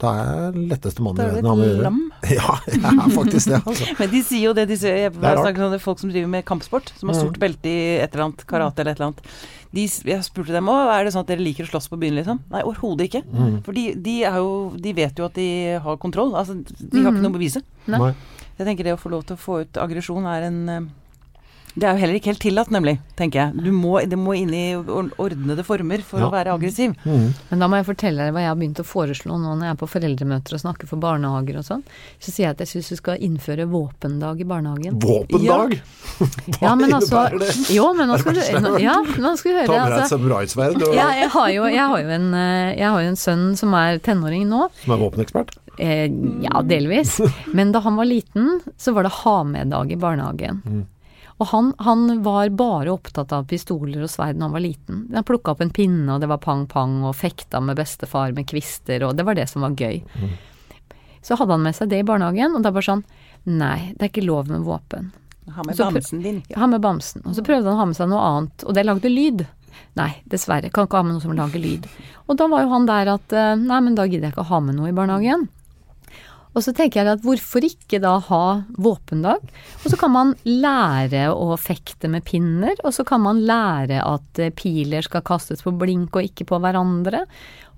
[0.01, 1.91] da er jeg letteste mann i er verden å ha med å et gjøre.
[2.38, 3.88] Ja, jeg er faktisk det, altså.
[4.00, 6.46] Men de sier jo det, de sier, jeg snakker om det, folk som driver med
[6.48, 9.36] kampsport, som har sort belte i et eller annet, karate eller et eller annet.
[9.74, 12.16] De, jeg spurte dem òg, er det sånn at dere liker å slåss på byen,
[12.20, 12.40] liksom?
[12.54, 13.24] Nei, overhodet ikke.
[13.66, 15.48] For de, de, er jo, de vet jo at de
[15.84, 16.36] har kontroll.
[16.40, 17.64] Altså, de har ikke noe å bevise.
[17.90, 18.00] Nei.
[18.06, 18.14] Nei.
[18.60, 20.84] Jeg tenker det å få lov til å få ut aggresjon er en eh,
[21.74, 23.64] Det er jo heller ikke helt tillatt, nemlig, tenker jeg.
[23.66, 26.28] Du må, det må inn i ordnede former for Ja.
[26.28, 26.94] å være aggressiv.
[27.04, 27.34] Mm.
[27.50, 29.74] Men da må jeg fortelle deg hva jeg har begynt å foreslå nå når jeg
[29.74, 31.82] er på foreldremøter og snakker for barnehager og sånn.
[32.22, 35.00] Så sier jeg at jeg syns vi skal innføre våpendag i barnehagen.
[35.02, 35.80] Våpendag!
[36.62, 37.52] Ja, men altså innebærer det?
[37.74, 39.68] Jo, men nå skal du Ja, nå skal du høre.
[39.68, 42.30] Ta med deg et Altså, samuraisverd og ja, jeg har jo, jeg har jo, en,
[42.38, 44.68] eh, jeg har jo en sønn som er tenåring nå.
[44.86, 45.58] som er våpenekspert.
[45.82, 46.06] Eh,
[46.46, 47.18] ja, delvis.
[47.58, 50.62] Men da han var liten, så var det ha med-dag i barnehagen.
[51.44, 55.02] Og han, han var bare opptatt av pistoler og sverd da han var liten.
[55.12, 59.04] Han plukka opp en pinne, og det var pang-pang, og fekta med bestefar med kvister,
[59.04, 60.00] og det var det som var gøy.
[61.24, 63.04] Så hadde han med seg det i barnehagen, og da bare sånn
[63.44, 65.10] Nei, det er ikke lov med våpen.
[65.52, 66.38] Ha med bamsen din.
[66.56, 67.26] Ha med bamsen.
[67.28, 69.44] Og så prøvde han å ha med seg noe annet, og det lagde lyd.
[70.00, 70.70] Nei, dessverre.
[70.72, 71.89] Kan ikke ha med noe som lager lyd.
[72.32, 74.52] Og da var jo han der at eh, nei, men da gidder jeg ikke å
[74.54, 75.50] ha med noe i barnehagen.
[76.54, 78.41] Og så tenker jeg at hvorfor ikke da ha
[78.78, 79.41] våpendag?
[79.82, 84.39] Og så kan man lære å fekte med pinner, og så kan man lære at
[84.43, 87.24] eh, piler skal kastes på blink og ikke på hverandre.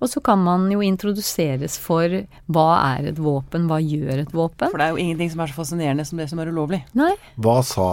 [0.03, 2.11] Og så kan man jo introduseres for
[2.51, 2.65] hva
[2.97, 4.67] er et våpen, hva gjør et våpen?
[4.73, 6.81] For det er jo ingenting som er så fascinerende som det som er ulovlig.
[6.99, 7.85] Nei, Hva sa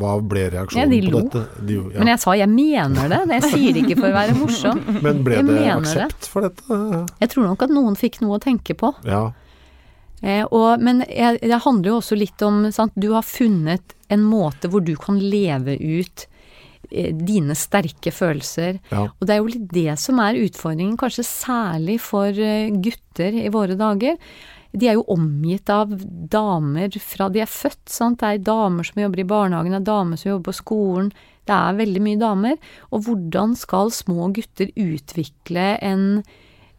[0.00, 1.22] Hva ble reaksjonen Ja, de på lo.
[1.28, 1.44] dette?
[1.70, 2.00] De, ja.
[2.02, 3.22] men jeg sa jeg mener det.
[3.36, 4.82] Jeg sier det ikke for å være morsom.
[4.98, 6.32] Men ble jeg det aksept det.
[6.34, 6.82] for dette?
[7.22, 8.90] Jeg tror nok at noen fikk noe å tenke på.
[9.06, 9.22] Ja.
[10.24, 14.70] Eh, og, men det handler jo også litt om sant, Du har funnet en måte
[14.72, 16.26] hvor du kan leve ut
[16.90, 18.80] eh, dine sterke følelser.
[18.88, 19.06] Ja.
[19.12, 23.50] Og det er jo litt det som er utfordringen, kanskje særlig for eh, gutter i
[23.52, 24.16] våre dager.
[24.74, 25.92] De er jo omgitt av
[26.32, 28.18] damer fra de er født, sant.
[28.22, 31.12] Det er damer som jobber i barnehagen, det er damer som jobber på skolen.
[31.44, 32.56] Det er veldig mye damer.
[32.90, 36.24] Og hvordan skal små gutter utvikle en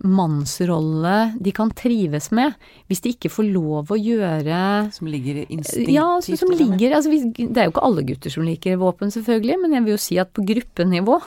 [0.08, 2.54] mannsrolle de kan trives med,
[2.90, 4.60] hvis de ikke får lov å gjøre
[4.96, 6.60] Som ligger instinktivt ja, som dem.
[6.62, 9.96] ligger altså, Det er jo ikke alle gutter som liker våpen, selvfølgelig, men jeg vil
[9.96, 11.22] jo si at på gruppenivå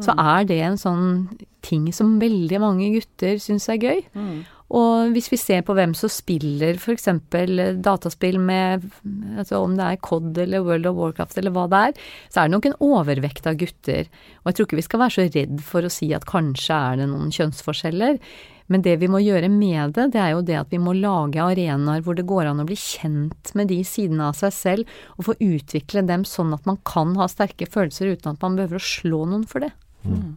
[0.00, 0.20] så Mm.
[0.40, 1.28] er det en sånn
[1.62, 4.04] ting som veldig mange gutter syns er gøy.
[4.14, 4.44] Mm.
[4.74, 7.06] Og hvis vi ser på hvem som spiller f.eks.
[7.84, 8.88] dataspill med
[9.38, 12.48] altså Om det er COD eller World of Warcraft eller hva det er, så er
[12.48, 14.10] det nok en overvekt av gutter.
[14.42, 17.00] Og jeg tror ikke vi skal være så redd for å si at kanskje er
[17.00, 18.18] det noen kjønnsforskjeller.
[18.66, 21.42] Men det vi må gjøre med det, det er jo det at vi må lage
[21.42, 25.28] arenaer hvor det går an å bli kjent med de sidene av seg selv, og
[25.28, 28.88] få utvikle dem sånn at man kan ha sterke følelser uten at man behøver å
[28.88, 29.70] slå noen for det.
[30.02, 30.34] Mm.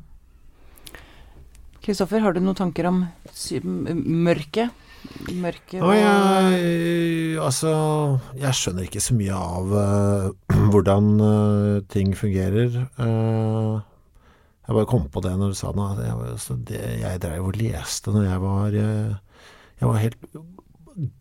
[1.89, 4.69] Kristoffer, har du noen tanker om mørket?
[5.41, 7.71] Mørket og jeg, altså,
[8.37, 10.27] jeg skjønner ikke så mye av uh,
[10.69, 12.77] hvordan uh, ting fungerer.
[12.99, 13.81] Uh,
[14.67, 16.05] jeg bare kom på det når du sa det.
[16.05, 20.29] Jeg, altså, det, jeg drev og leste når jeg var Jeg var helt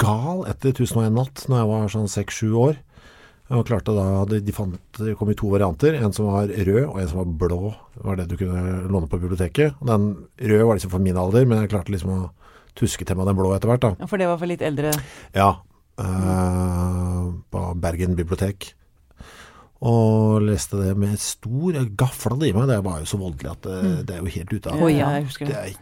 [0.04, 2.76] gal etter 1001 natt når jeg var sånn seks-sju år.
[3.48, 5.94] Og klarte da, de, fant, Det kom i to varianter.
[5.96, 7.60] En som var rød, og en som var blå.
[7.94, 9.78] Det var det du kunne låne på biblioteket.
[9.80, 10.08] Og den
[10.50, 12.20] røde var liksom for min alder, men jeg klarte liksom å
[12.78, 13.86] tuske til meg den blå etter hvert.
[13.86, 13.94] da.
[14.02, 14.92] Ja, For det var for litt eldre?
[15.34, 15.48] Ja.
[15.98, 18.74] Øh, på Bergen bibliotek.
[19.78, 22.66] Og leste det med stor Jeg gafla det i meg.
[22.66, 23.94] Det var jo så voldelig at det, mm.
[24.08, 25.52] det er jo helt ute av oh, ja, det.
[25.54, 25.78] er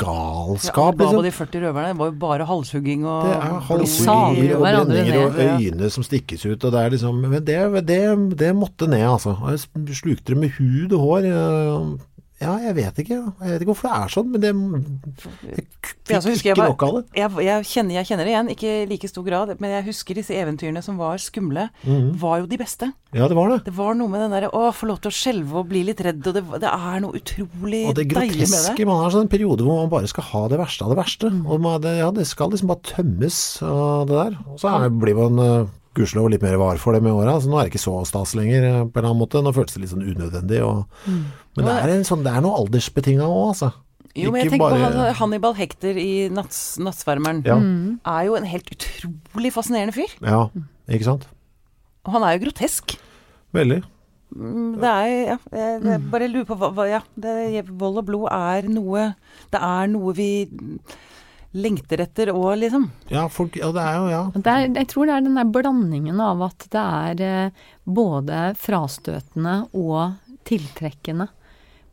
[0.00, 0.96] galskap.
[0.96, 1.22] Ja, liksom.
[1.26, 5.40] de 40 røverne det var jo bare halshugging og Det er halshugging og brenninger og
[5.42, 6.64] øyne som stikkes ut.
[6.64, 8.02] Og det er liksom Men det, det,
[8.40, 9.36] det måtte ned, altså.
[9.52, 11.28] Jeg slukte det med hud og hår.
[12.36, 13.16] Ja, jeg vet ikke.
[13.16, 14.50] Jeg vet ikke hvorfor det er sånn, men det
[16.10, 17.02] Jeg fikk ikke nok av det.
[17.16, 20.20] Jeg, jeg, kjenner, jeg, kjenner, det igjen, ikke i like stor grad, men jeg husker
[20.20, 22.10] disse eventyrene som var skumle, mm.
[22.20, 22.90] var jo de beste.
[23.16, 23.62] Ja, det var det.
[23.70, 26.02] Det var noe med den derre å, få lov til å skjelve og bli litt
[26.04, 27.88] redd, og det, det er noe utrolig deilig med det.
[27.88, 30.84] Og det groteske, man har sånn en periode hvor man bare skal ha det verste
[30.84, 31.32] av det verste.
[31.32, 31.42] Mm.
[31.48, 34.38] Og man, det, ja, det skal liksom bare tømmes av det der.
[34.44, 37.38] Og så er, blir man uh, gudskjelov litt mer var for det med åra.
[37.40, 39.42] Så nå er det ikke så stas lenger eh, på en eller annen måte.
[39.42, 40.60] Nå føles det litt sånn unødvendig.
[40.66, 41.24] Og, mm.
[41.58, 43.72] Men det er, sånn, det er noe aldersbetinga òg, altså.
[44.16, 44.92] Jo, men jeg tenker bare...
[44.94, 47.42] på Hannibal Hekter i natts, 'Nattsvermeren'.
[47.44, 47.58] Ja.
[47.60, 47.98] Mm.
[48.00, 50.14] Er jo en helt utrolig fascinerende fyr.
[50.24, 50.46] Ja,
[50.88, 51.26] ikke sant.
[52.06, 52.96] Og han er jo grotesk.
[53.56, 53.82] Veldig.
[54.36, 58.24] Mm, det er Ja, jeg, jeg bare lurer på hva Ja, det, vold og blod
[58.34, 59.04] er noe
[59.54, 60.48] Det er noe vi
[61.56, 62.88] lengter etter òg, liksom.
[63.12, 64.22] Ja, folk, ja, det er jo ja.
[64.42, 69.56] Er, jeg tror det er den der blandingen av at det er eh, både frastøtende
[69.76, 71.30] og tiltrekkende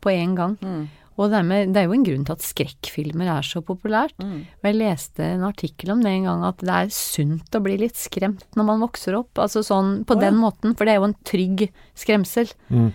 [0.04, 0.58] på en gang.
[0.60, 0.84] Mm.
[1.14, 4.16] Og det er, med, det er, jo en grunn til at skrekkfilmer er så populært.
[4.18, 4.40] Mm.
[4.58, 7.76] Og jeg leste en artikkel om det en gang, at det er sunt å bli
[7.84, 9.30] litt skremt når man vokser opp.
[9.38, 11.68] Altså sånn på oh, den måten, for det er jo en trygg
[12.02, 12.50] skremsel.
[12.66, 12.90] Mm.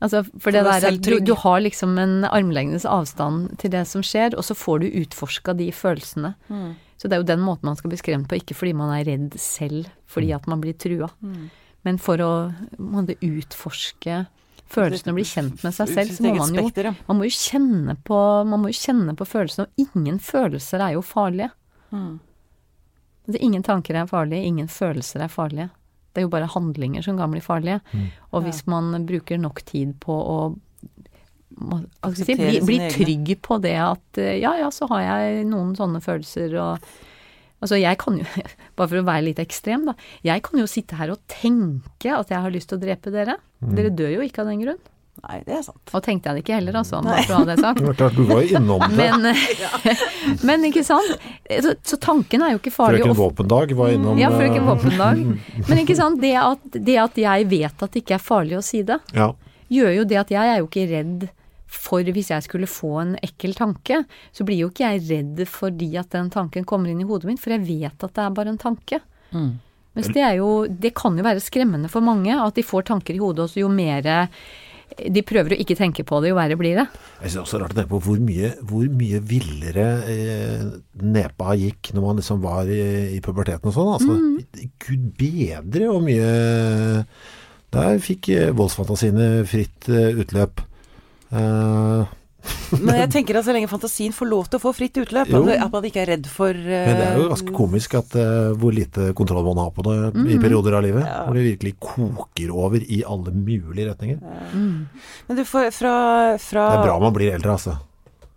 [0.00, 4.32] Altså, for det der du, du, har liksom en armlengdes avstand til det som skjer,
[4.32, 6.32] og så får du utforska de følelsene.
[6.48, 6.70] Mm.
[6.96, 9.04] Så det er jo den måten man skal bli skremt på, ikke fordi man er
[9.08, 10.36] redd selv fordi mm.
[10.38, 11.44] at man blir trua, mm.
[11.86, 12.32] men for å
[12.80, 14.24] måtte utforske
[14.70, 17.96] følelsene og bli kjent med seg selv, så må man jo Man må jo kjenne
[18.06, 21.50] på, man må jo kjenne på følelsene, og ingen følelser er jo farlige.
[21.90, 22.18] Mm.
[23.26, 25.70] Altså, ingen tanker er farlige, ingen følelser er farlige.
[26.10, 27.80] Det er jo bare handlinger som kan bli farlige.
[27.92, 28.08] Mm.
[28.34, 30.40] Og hvis man bruker nok tid på å
[32.16, 36.02] si, bli, bli trygg på det at eh, ja, ja, så har jeg noen sånne
[36.04, 36.90] følelser og
[37.60, 38.24] Altså, jeg kan jo,
[38.78, 39.92] bare for å være litt ekstrem, da.
[40.24, 43.34] Jeg kan jo sitte her og tenke at jeg har lyst til å drepe dere.
[43.60, 43.74] Mm.
[43.76, 44.78] Dere dør jo ikke av den grunn.
[45.20, 45.80] Nei, det er sant.
[45.92, 47.18] Og tenkte jeg det ikke heller, altså, Nei.
[47.26, 47.80] for å ha det sagt.
[48.16, 48.96] Du var jo innom det.
[48.96, 49.26] Men,
[50.48, 51.26] men, ikke sant.
[51.50, 53.02] Så, så, tanken er jo ikke farlig.
[53.02, 55.20] Frøken Våpendag var innom Ja, frøken eh, Våpendag.
[55.68, 58.64] Men ikke sant, det at, det at, jeg vet at det ikke er farlig å
[58.64, 59.28] si det, ja.
[59.68, 61.28] gjør jo det at jeg er jo ikke redd
[61.70, 64.02] for hvis jeg skulle få en ekkel tanke,
[64.34, 67.42] så blir jo ikke jeg redd fordi at den tanken kommer inn i hodet mitt,
[67.42, 68.98] for jeg vet at det er bare en tanke.
[69.30, 69.52] Mm.
[69.94, 73.16] Mens det er jo Det kan jo være skremmende for mange at de får tanker
[73.16, 74.06] i hodet, og så jo mer
[74.98, 76.86] de prøver å ikke tenke på det, jo verre blir det.
[77.22, 80.64] Jeg synes også det er rart å tenke på hvor mye, hvor mye villere eh,
[81.00, 82.80] nepa gikk når man liksom var i,
[83.16, 83.92] i puberteten og sånn.
[83.96, 84.72] Altså, mm.
[84.86, 86.30] Gud bedre hvor mye
[87.70, 90.64] Der fikk eh, voldsfantasiene fritt eh, utløp.
[91.30, 92.02] Uh,
[92.84, 95.42] men jeg tenker at så lenge fantasien får lov til å få fritt utløp, jo.
[95.50, 98.52] at man ikke er redd for uh, Men det er jo ganske komisk at uh,
[98.60, 100.24] hvor lite kontroll man har på det mm.
[100.30, 101.04] i perioder av livet.
[101.04, 101.20] Ja.
[101.26, 104.18] Hvor det virkelig koker over i alle mulige retninger.
[104.54, 104.88] Mm.
[105.28, 105.94] Men du, fra, fra,
[106.40, 107.78] Det er bra man blir eldre, altså.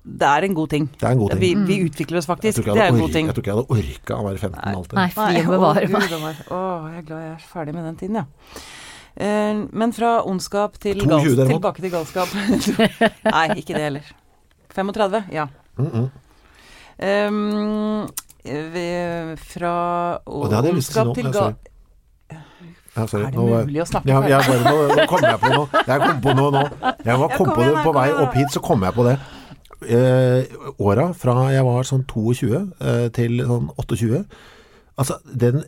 [0.03, 0.87] Det er en god ting.
[0.99, 1.39] Det er en god ting.
[1.39, 2.65] Vi, vi utvikler oss faktisk.
[2.65, 3.29] Det er en god ting.
[3.29, 4.97] Jeg tror ikke jeg hadde orka å være 15 alltid.
[4.99, 6.41] Nei, fy bevare meg.
[6.51, 8.25] Å, jeg er glad jeg er ferdig med den tiden, ja.
[9.13, 12.31] Eh, men fra ondskap til gal tilbake til galskap
[13.35, 14.13] Nei, ikke det heller.
[14.73, 15.23] 35?
[15.31, 15.47] Ja.
[15.77, 16.09] Mm -mm.
[17.03, 18.07] Um,
[19.37, 21.55] fra ondskap til gal...
[22.95, 25.81] Ja, er det mulig å snakke ja, jeg bare, nå, kom jeg på noe.
[25.87, 26.61] Jeg kom på noe nå.
[27.05, 29.15] Jeg var, kom på det på vei opp hit, så kom jeg på det.
[29.89, 30.43] eh,
[30.79, 34.23] åra fra jeg var sånn 22 eh, til sånn 28
[35.01, 35.63] Altså, den,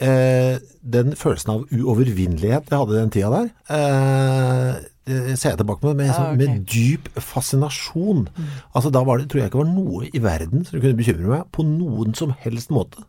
[0.00, 6.10] den følelsen av uovervinnelighet jeg hadde den tida der, eh, ser jeg tilbake med, med,
[6.14, 6.38] ah, okay.
[6.40, 8.28] med dyp fascinasjon.
[8.74, 11.50] Altså, da var det, tror jeg ikke var noe i verden som kunne bekymre meg
[11.52, 13.04] på noen som helst måte.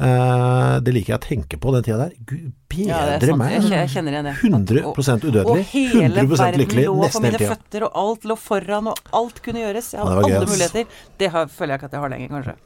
[0.00, 2.14] Eh, det liker jeg å tenke på den tida der.
[2.24, 3.56] Gud bedre Ja, meg.
[3.56, 4.36] Jeg, kje- kjenner igjen det.
[4.40, 5.50] 100 At- udødelig.
[5.50, 9.92] Og hele verden lå på mine føtter, og alt lå foran, og alt kunne gjøres.
[9.92, 10.86] Jeg hadde ja, alle muligheter.
[11.18, 12.56] Det har, føler jeg ikke at jeg har lenger, kanskje.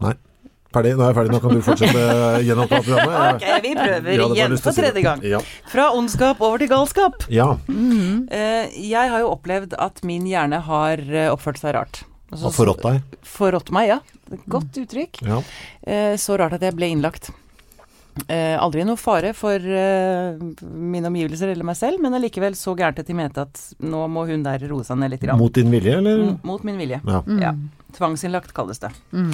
[0.00, 0.14] Nei.
[0.74, 0.92] Ferdig.
[0.98, 1.32] Nå er jeg ferdig.
[1.32, 2.02] Nå kan du fortsette
[2.44, 3.16] gjennom programmet.
[3.38, 5.22] Ok, vi prøver Ja, igjen for tredje gang.
[5.24, 5.40] Ja.
[5.72, 7.24] Fra ondskap over til galskap.
[7.32, 7.48] ja.
[7.68, 12.02] Eh, jeg har jo opplevd at min hjerne har eh, oppført seg rart.
[12.28, 13.18] Altså, Og forrådt deg.
[13.24, 13.98] Forrådt meg, ja.
[14.52, 15.22] Godt uttrykk.
[15.24, 15.40] Ja.
[15.88, 17.30] Eh, så rart at jeg ble innlagt.
[18.28, 22.98] Eh, aldri noe fare for eh, mine omgivelser eller meg selv, men allikevel så gærent
[23.00, 25.22] at de mente at nå må hun der roe seg ned litt.
[25.24, 25.38] Grann.
[25.40, 26.24] Mot din vilje, eller?
[26.26, 26.98] Mm, Mot min vilje.
[27.06, 27.22] Ja.
[27.40, 27.54] Ja.
[27.96, 28.90] Tvangsinnlagt kalles det.
[29.16, 29.32] Mm.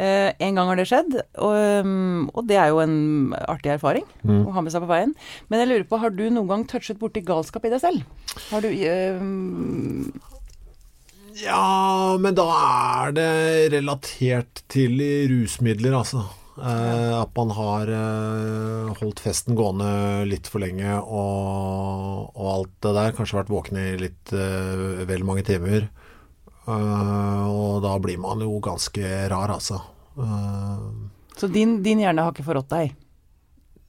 [0.00, 4.06] Eh, en gang har det skjedd, og, um, og det er jo en artig erfaring
[4.24, 4.46] Mm.
[4.48, 5.12] å ha med seg på veien.
[5.50, 8.02] Men jeg lurer på, har du noen gang touchet borti galskap i deg selv?
[8.50, 9.20] Har du eh,
[11.44, 12.46] Ja, men da
[13.06, 13.30] er det
[13.76, 14.98] relatert til
[15.30, 16.24] rusmidler, altså.
[16.60, 22.92] Eh, at man har eh, holdt festen gående litt for lenge og, og alt det
[22.98, 23.14] der.
[23.16, 25.86] Kanskje vært våken i litt eh, vel mange timer.
[26.70, 29.80] Eh, og da blir man jo ganske rar, altså.
[30.20, 30.88] Eh,
[31.40, 32.96] Så din, din hjerne har ikke forrådt deg?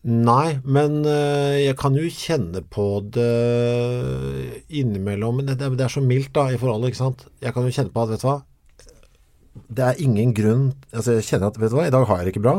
[0.01, 5.41] Nei, men eh, jeg kan jo kjenne på det innimellom.
[5.41, 7.25] Men det, det er så mildt da i forholdet, ikke sant.
[7.43, 8.39] Jeg kan jo kjenne på at, vet du hva.
[9.51, 10.61] Det er ingen grunn
[10.95, 12.55] Altså jeg kjenner at, vet du hva, i dag har jeg det ikke bra.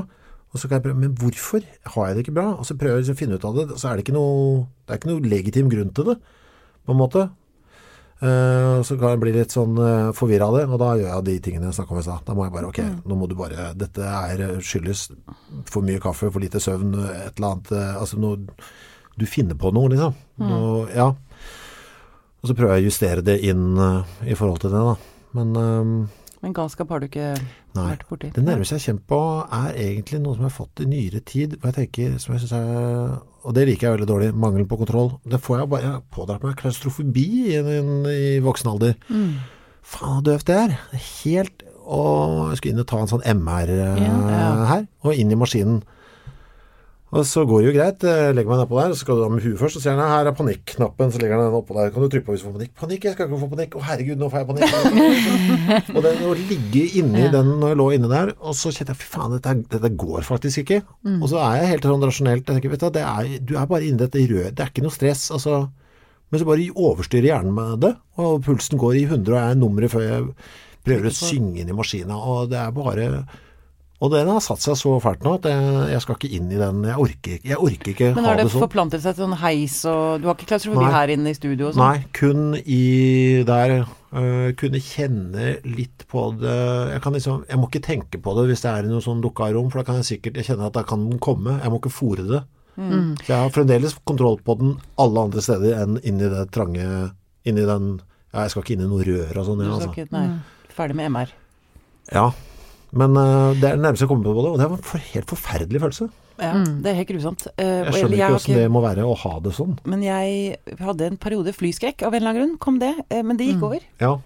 [0.52, 1.64] Og så kan jeg prøve, men hvorfor
[1.94, 2.48] har jeg det ikke bra?
[2.60, 3.66] Og så prøver jeg liksom å finne ut av det.
[3.80, 6.18] Så er det ikke noe Det er ikke noe legitim grunn til det,
[6.84, 7.22] på en måte.
[8.22, 11.08] Eh, og så kan jeg bli litt sånn uh, forvirra av det, og da gjør
[11.08, 12.22] jeg de tingene jeg snakka om i stad.
[12.28, 12.78] Da må jeg bare Ok,
[13.10, 15.08] nå må du bare Dette er eh, skyldes
[15.66, 18.38] for mye kaffe, for lite søvn, et eller annet uh, Altså noe
[19.18, 20.14] Du finner på noe, liksom.
[20.38, 21.10] Noe, ja.
[22.42, 24.94] Og så prøver jeg å justere det inn uh, i forhold til det, da.
[25.36, 25.92] Men eh,
[26.43, 27.26] Men galskap har du ikke
[27.76, 27.84] Nei.
[27.93, 28.32] vært borti?
[28.34, 29.18] det nærmeste jeg kjent på,
[29.55, 31.55] er egentlig noe som jeg har fått i nyere tid.
[31.61, 34.30] Hvor jeg tenker, som jeg synes er Og det liker jeg veldig dårlig.
[34.34, 35.12] Mangel på kontroll.
[35.26, 37.78] Det får jeg bare Jeg pådratt meg klaustrofobi i, i,
[38.36, 38.95] i voksen alder.
[39.09, 39.38] Mm.
[39.82, 40.76] Faen så døvt det er.
[41.24, 44.51] Helt Og jeg skulle inn og ta en sånn MR ja, Ja.
[44.70, 45.82] her, og inn i maskinen.
[47.12, 48.04] Og så går det jo greit.
[48.08, 49.76] Jeg legger meg nedpå der, så skal du ha med huet først.
[49.76, 51.90] Og sier han her er panikknappen, så legger han den oppå der.
[51.92, 52.72] Kan du trykke på hvis du får panikk?
[52.80, 53.76] Panikk, jeg skal ikke få panikk.
[53.76, 55.92] Å herregud, nå får jeg panikk.
[55.96, 59.02] og den å ligge inni den når jeg lå inne der, og så kjente jeg
[59.02, 60.80] fy faen, dette, dette går faktisk ikke.
[61.18, 62.48] Og så er jeg helt sånn rasjonelt.
[62.48, 64.56] Jeg tenker, vet du, det er, du er bare inni dette røde.
[64.56, 65.28] Det er ikke noe stress.
[65.36, 65.66] altså
[66.32, 69.58] men så bare overstyrer hjernen med det, og pulsen går i 100, og jeg er
[69.60, 70.28] nummeret før jeg
[70.80, 73.08] prøver å synge inn i maskina, og det er bare
[74.03, 76.57] Og den har satt seg så fælt nå at jeg, jeg skal ikke inn i
[76.59, 76.80] den.
[76.88, 78.62] Jeg orker, ikke- jeg orker ikke Men har det det sånn.
[78.64, 80.92] forplantet seg til sånn heis og Du har ikke klaustrofobi Nei.
[80.96, 81.86] her inne i studio og sånn?
[81.86, 86.53] Nei, kun i der Uh, kunne kjenne litt på det
[86.92, 89.22] Jeg kan liksom Jeg må ikke tenke på det hvis det er i noe sånn
[89.24, 91.55] lukka rom, for da kan jeg sikkert Jeg kjenner at da kan den komme.
[91.62, 92.42] Jeg må ikke fòre det.
[92.76, 93.16] Mm.
[93.22, 96.84] Så jeg har fremdeles kontroll på den alle andre steder enn inni det trange
[97.46, 98.03] Inni den
[98.34, 99.59] Ja, jeg skal ikke inn i noe rør og sånn.
[99.59, 99.96] Du Ja, skal altså.
[99.96, 100.38] ikke, nei.
[100.76, 101.28] Ferdig med MR.
[102.12, 102.30] ja.
[102.93, 105.05] Men uh, det er det nærmeste jeg kommer på det, og det var en for,
[105.14, 106.09] helt forferdelig følelse.
[106.43, 107.47] Ja, Det er helt grusomt.
[107.57, 109.78] Uh, Jeg skjønner jeg ikke åssen det må være å ha det sånn.
[109.88, 112.59] Men jeg hadde en periode flyskrekk av en eller annen grunn.
[112.61, 112.93] Kom det.
[113.09, 113.86] Uh, Men det gikk over.
[114.03, 114.16] Ja.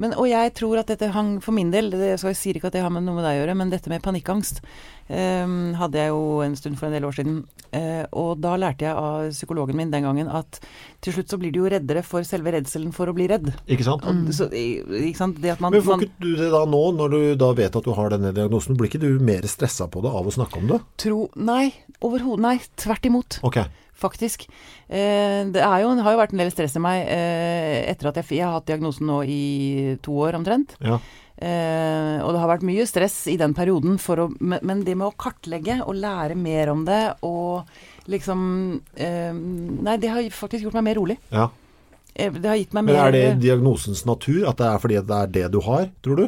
[0.00, 2.76] Men, og jeg tror at dette hang for min del det, Jeg sier ikke at
[2.78, 4.62] det har med noe med deg å gjøre, men dette med panikkangst
[5.12, 7.42] eh, hadde jeg jo en stund for en del år siden.
[7.76, 10.60] Eh, og da lærte jeg av psykologen min den gangen at
[11.04, 13.50] til slutt så blir du jo reddere for selve redselen for å bli redd.
[13.68, 14.06] Ikke sant?
[14.08, 15.40] Og, så, ikke sant?
[15.42, 17.86] Det at man, Men får ikke du det da nå, når du da vet at
[17.86, 18.78] du har denne diagnosen?
[18.80, 20.80] Blir ikke du mer stressa på det av å snakke om det?
[21.00, 21.70] tro Nei,
[22.04, 22.56] overhodet nei.
[22.80, 23.40] Tvert imot.
[23.46, 23.60] Ok.
[24.00, 24.46] Faktisk.
[24.88, 28.20] Eh, det er jo, har jo vært en del stress i meg eh, etter at
[28.20, 29.42] jeg, jeg har hatt diagnosen nå i
[30.04, 30.76] to år omtrent.
[30.84, 30.98] Ja.
[31.40, 35.08] Eh, og det har vært mye stress i den perioden, for å, men, det med
[35.08, 37.70] å kartlegge og lære mer om det og
[38.12, 38.42] liksom
[39.00, 41.18] eh, Nei, det har faktisk gjort meg mer rolig.
[41.32, 41.48] ja.
[42.20, 44.42] Det har gitt meg Men er det diagnosens natur?
[44.50, 46.24] At det er fordi det er det du har, tror du?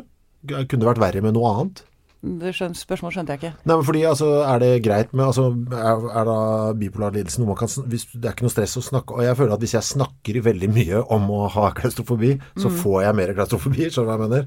[0.46, 1.82] Kunne det vært verre med noe annet?
[2.22, 3.52] Det skjøn, Spørsmålet skjønte jeg ikke.
[3.66, 6.36] Nei, men fordi altså, Er det greit med altså, Er, er da
[6.78, 9.34] bipolar lidelse noe man kan hvis, Det er ikke noe stress å snakke Og jeg
[9.40, 12.76] føler at hvis jeg snakker veldig mye om å ha klaustrofobi, så Mm.
[12.84, 13.88] får jeg mer klaustrofobi.
[13.90, 14.46] Skjønner du hva jeg mener?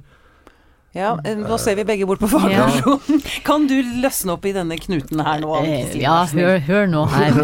[0.95, 3.19] Ja, eh, nå ser vi begge bort på fagpersonen.
[3.47, 5.49] Kan du løsne opp i denne knuten her nå?
[5.67, 5.97] Eh?
[5.99, 7.35] Ja, hør, hør nå her.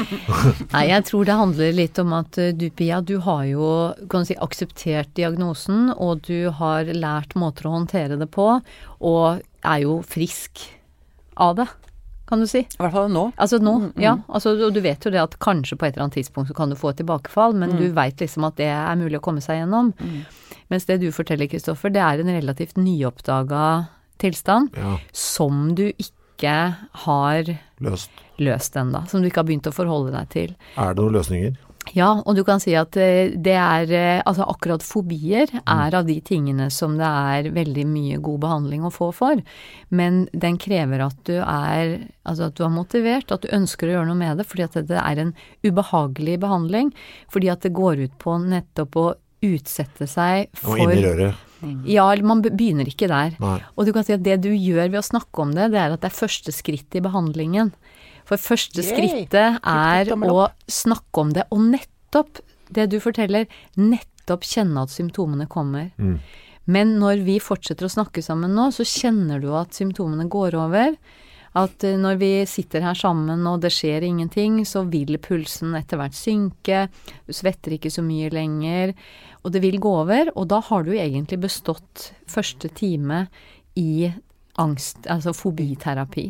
[0.72, 3.68] Nei, jeg tror det handler litt om at eh, du Pia, du har jo
[4.08, 8.48] kan du si, akseptert diagnosen, og du har lært måter å håndtere det på,
[9.04, 10.62] og er jo frisk
[11.36, 11.66] av det,
[12.26, 12.64] kan du si.
[12.64, 13.26] I hvert fall nå.
[13.38, 14.16] Altså nå, ja.
[14.34, 16.72] Altså, og du vet jo det at kanskje på et eller annet tidspunkt så kan
[16.72, 19.60] du få et tilbakefall, men du veit liksom at det er mulig å komme seg
[19.60, 19.92] gjennom.
[20.72, 23.66] Mens det du forteller, Kristoffer, det er en relativt nyoppdaga
[24.18, 26.54] tilstand Ja, som du ikke
[27.06, 27.46] har
[27.84, 28.10] løst.
[28.42, 30.56] løst ennå, som du ikke har begynt å forholde deg til.
[30.76, 31.54] Er det noen løsninger?
[31.94, 36.06] Ja, og du kan si at eh, det er eh, Altså akkurat fobier er av
[36.08, 39.42] de tingene som det er veldig mye god behandling å få for.
[39.94, 43.98] Men den krever at du er Altså at du er motivert, at du ønsker å
[43.98, 46.90] gjøre noe med det, fordi at det er en ubehagelig behandling.
[47.30, 49.06] Fordi at det går ut på nettopp å
[49.46, 51.44] utsette seg Og for i røret?
[51.88, 53.36] Ja, man begynner ikke der.
[53.40, 53.58] Nei.
[53.76, 55.94] Og du kan si at det du gjør ved å snakke om det, det er
[55.94, 57.72] at det er første skritt i behandlingen.
[58.26, 58.90] For første Yay!
[58.90, 62.42] skrittet er å snakke om det, og nettopp
[62.74, 63.46] det du forteller,
[63.78, 65.92] nettopp kjenne at symptomene kommer.
[66.00, 66.18] Mm.
[66.66, 70.96] Men når vi fortsetter å snakke sammen nå, så kjenner du at symptomene går over.
[71.56, 76.00] At eh, når vi sitter her sammen og det skjer ingenting, så vil pulsen etter
[76.00, 76.86] hvert synke,
[77.24, 78.96] du svetter ikke så mye lenger,
[79.44, 80.32] og det vil gå over.
[80.34, 83.26] Og da har du egentlig bestått første time
[83.78, 84.10] i
[84.62, 86.26] angst, altså fobiterapi.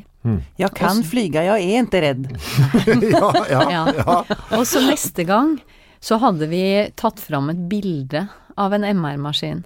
[0.58, 2.24] Jeg kan flyga, jeg er ikke redd.
[3.14, 3.84] ja, ja, Ja.
[3.94, 4.16] ja.
[4.58, 5.52] Og så neste gang
[6.02, 6.62] så hadde vi
[6.98, 8.24] tatt fram et bilde
[8.58, 9.62] av en MR-maskin.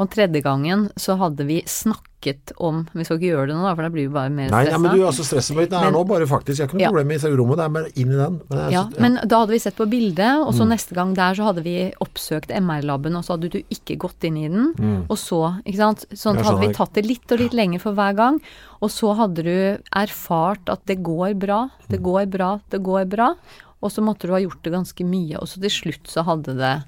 [0.00, 3.74] Og tredje gangen så hadde vi snakket om Vi skal ikke gjøre det nå, da,
[3.76, 4.70] for da blir vi bare mer stressa.
[4.72, 6.80] nei, men du, altså stresset mitt er Men- nå bare faktisk Jeg har ikke noe
[6.82, 6.88] Ja.
[6.88, 8.40] problem med rommet, det er bare inn i den.
[8.50, 10.58] Men, Ja, synes- men da hadde vi sett på bildet, og Mm.
[10.58, 14.24] så neste gang der så hadde vi oppsøkt MR-laben, og så hadde du ikke gått
[14.24, 15.04] inn i den.
[15.10, 16.06] Og så, ikke sant.
[16.12, 16.42] Sånn Mm.
[16.44, 18.40] Hadde vi tatt det litt og litt lenger for hver gang,
[18.82, 22.04] og så hadde du erfart at det går bra, det Mm.
[22.04, 23.34] går bra, det går bra,
[23.82, 26.56] og så måtte du ha gjort det ganske mye, og så til slutt så hadde
[26.56, 26.84] det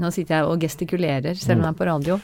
[0.00, 2.20] Nå sitter jeg og gestikulerer, selv om jeg er på radio.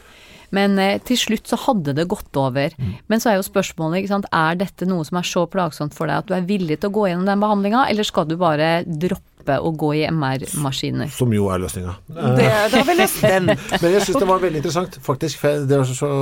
[0.53, 2.75] Men eh, til slutt så hadde det gått over.
[3.11, 6.11] Men så er jo spørsmålet, ikke sant, er dette noe som er så plagsomt for
[6.11, 8.83] deg at du er villig til å gå gjennom den behandlinga, eller skal du bare
[8.87, 11.09] droppe å gå i MR-maskiner?
[11.11, 11.97] Som jo er løsninga.
[12.13, 12.51] Det.
[13.83, 15.41] Men jeg syns det var veldig interessant, faktisk.
[15.41, 16.13] For det var så,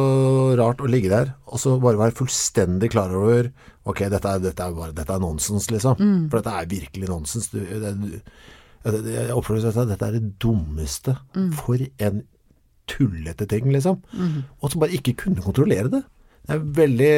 [0.60, 3.50] rart å ligge der og så bare være fullstendig klar over
[3.88, 5.96] Ok, dette er, dette er, bare, dette er nonsens, liksom.
[6.30, 7.48] For dette er virkelig nonsens.
[7.50, 8.20] Du, det, du, det,
[8.84, 11.16] jeg oppfører at dette er det dummeste.
[11.52, 12.22] For en
[12.90, 14.00] tullete ting, liksom.
[14.60, 16.02] Og så bare ikke kunne kontrollere det.
[16.46, 17.10] Det er veldig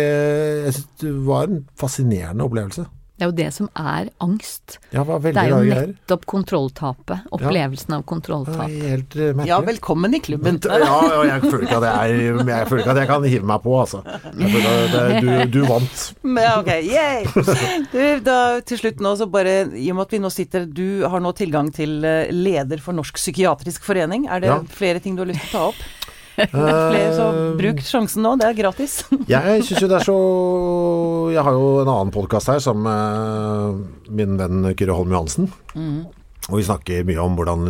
[0.67, 2.85] Jeg synes det var en fascinerende opplevelse.
[3.13, 4.79] Det er jo det som er angst.
[4.91, 7.27] Ja, det er jo nettopp kontrolltapet.
[7.37, 8.71] Opplevelsen av Det kontrolltap.
[8.73, 9.47] helt merkelig.
[9.47, 10.59] Ja, velkommen i klubben.
[10.83, 13.47] Ja, og jeg føler ikke at jeg, er, jeg føler ikke at jeg kan hive
[13.53, 14.01] meg på, altså.
[14.41, 15.21] Jeg føler at det,
[15.53, 16.03] du, du vant.
[16.35, 17.29] Men, ok, yay!
[17.93, 21.05] Du, da, til slutt nå, så bare, i og med at vi nå sitter Du
[21.07, 24.27] har nå tilgang til eh, leder for Norsk psykiatrisk forening.
[24.33, 24.59] Er det Ja.
[24.73, 25.85] flere ting du har lyst til å ta opp?
[26.53, 29.03] Flere, som bruk sjansen nå, det er gratis.
[29.33, 30.17] Jeg syns jo det er så
[31.35, 35.51] Jeg har jo en annen podkast her sammen med min venn Kyrre Holm Johansen.
[36.51, 37.69] Og vi snakker mye om hvordan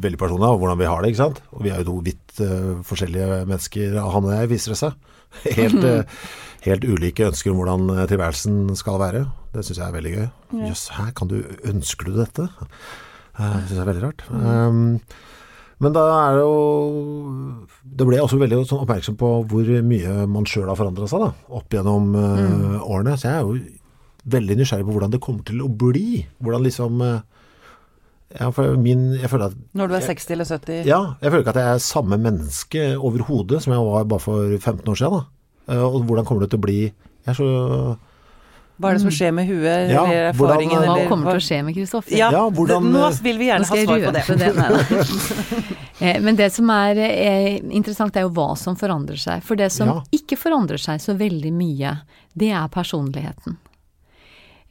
[0.00, 1.10] veldig personlig, og hvordan vi har det.
[1.12, 1.42] ikke sant?
[1.52, 4.96] Og vi er jo to vidt uh, forskjellige mennesker, han og jeg, viser det seg.
[5.58, 6.24] Helt, uh,
[6.64, 9.24] helt ulike ønsker om hvordan eh, tilværelsen skal være.
[9.54, 10.26] Det syns jeg er veldig gøy.
[10.64, 11.36] Jøss, her kan du
[11.68, 12.46] Ønsker du dette?
[12.48, 14.24] Eh, Det syns jeg er veldig rart.
[14.30, 14.84] Um,
[15.82, 16.56] men da er det jo
[17.82, 21.24] Det ble jeg også veldig sånn oppmerksom på hvor mye man sjøl har forandra seg
[21.24, 22.76] da, opp gjennom mm.
[22.82, 23.16] årene.
[23.18, 23.58] Så jeg er jo
[24.34, 26.24] veldig nysgjerrig på hvordan det kommer til å bli.
[26.42, 27.20] Hvordan liksom eh,
[28.34, 30.88] ja, for min, jeg føler at Når du er 60 eller 70.
[30.88, 34.56] ja, jeg føler ikke at jeg er samme menneske overhodet som jeg var bare for
[34.56, 35.20] 15 år siden.
[35.20, 35.74] Da.
[35.74, 37.50] Eh, Og hvordan kommer det til å bli Jeg er så
[38.74, 41.44] Hva er det som skjer med huet Ja, eller hvordan- eller, Hva kommer til å
[41.46, 42.16] skje med Kristoffer?
[42.18, 44.24] Ja, Ja, hvordan- nå vil vi gjerne ha svar på det.
[44.38, 44.56] det.
[46.00, 46.10] Nei.
[46.10, 49.42] Eh, Men det som er er, interessant, er jo hva som forandrer seg.
[49.44, 50.02] For det som Ja.
[50.12, 52.00] ikke forandrer seg så veldig mye,
[52.36, 53.56] det er personligheten.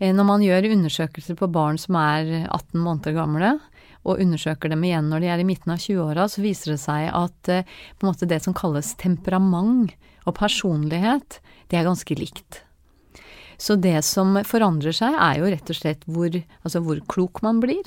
[0.01, 3.59] Eh, Når man gjør undersøkelser på barn som er 18 måneder gamle,
[4.05, 7.09] og undersøker dem igjen når de er i midten av 20-åra, så viser det seg
[7.13, 7.63] at eh,
[7.97, 9.93] på en måte det som kalles temperament
[10.27, 11.39] og personlighet,
[11.69, 12.63] det er ganske likt.
[13.57, 16.33] Så det som forandrer seg, er jo rett og slett hvor,
[16.63, 17.85] altså hvor klok man blir.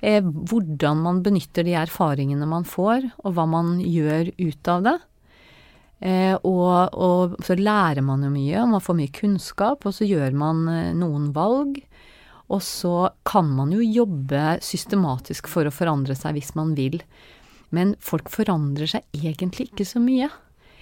[0.00, 4.96] Eh, hvordan man benytter de erfaringene man får, og hva man gjør ut av det.
[6.04, 10.08] Eh, og, og så lærer man jo mye, og man får mye kunnskap, og så
[10.08, 11.80] gjør man eh, noen valg.
[12.52, 17.00] Og så kan man jo jobbe systematisk for å forandre seg hvis man vil.
[17.74, 20.28] Men folk forandrer seg egentlig ikke så mye.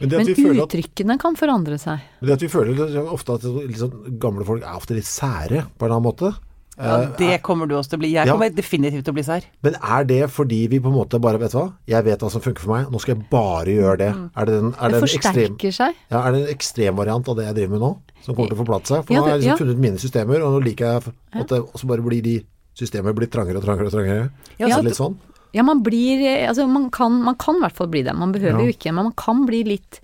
[0.01, 2.01] Men det at Men vi føler at, uttrykkene kan forandre seg.
[2.21, 5.87] men det at vi føler ofte at sånn, gamle folk er ofte litt sære på
[5.87, 6.35] en eller annen måte.
[6.77, 8.09] Ja, Eh, det kommer du også til å bli.
[8.11, 8.33] Jeg Ja.
[8.35, 9.45] kommer definitivt til å bli sær.
[9.63, 11.73] Men er det fordi vi på en måte bare Vet du hva?
[11.87, 12.91] Jeg vet hva som funker for meg.
[12.91, 14.13] Nå skal jeg bare gjøre det.
[14.13, 14.31] Mm.
[14.37, 15.95] Er det en, er Det det en ekstrem forsterker seg.
[16.11, 17.97] ja, er det en ekstremvariant av det jeg driver med nå?
[18.25, 19.05] Som kommer til å forplante seg?
[19.07, 19.65] For Ja, nå har jeg liksom ja.
[19.65, 23.29] funnet mine systemer, og nå liker jeg at det også bare blir de systemer blir
[23.31, 24.31] trangere og trangere og trangere.
[24.59, 25.15] Ja, Så er litt sånn.
[25.55, 28.15] Ja, man blir Altså, man kan, man kan i hvert fall bli det.
[28.19, 28.67] Man behøver Ja.
[28.67, 30.01] jo ikke, men man kan bli litt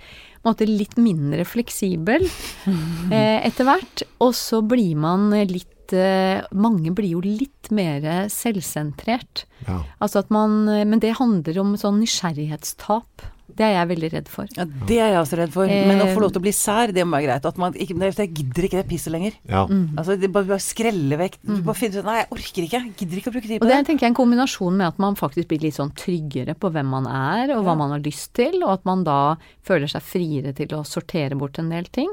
[0.46, 2.22] måte litt mindre fleksibel
[3.12, 4.04] eh, etter hvert.
[4.24, 9.44] Og så blir man litt eh, Mange blir jo litt mer selvsentrert.
[9.66, 9.82] Ja.
[10.00, 13.26] Altså at man Men det handler om sånn nysgjerrighetstap.
[13.60, 14.48] Det er jeg veldig redd for.
[14.56, 15.68] Ja, det er jeg også redd for.
[15.68, 17.48] Men å få lov til å bli sær, det må være greit.
[17.50, 19.36] At man ikke, jeg gidder ikke det pisset lenger.
[19.50, 19.66] ja.
[20.00, 21.36] Altså, det bare, bare skrelle vekk.
[21.44, 21.58] Mm.
[21.66, 22.80] Bare finne ut Nei, jeg orker ikke.
[22.80, 23.86] Jeg gidder ikke å bruke tid Og på det det.
[23.90, 26.88] tenker jeg er en kombinasjon med at man faktisk blir litt sånn tryggere på hvem
[26.96, 29.18] man er, og hva man har lyst til, og at man da
[29.66, 32.08] føler seg friere til å sortere bort en del ting.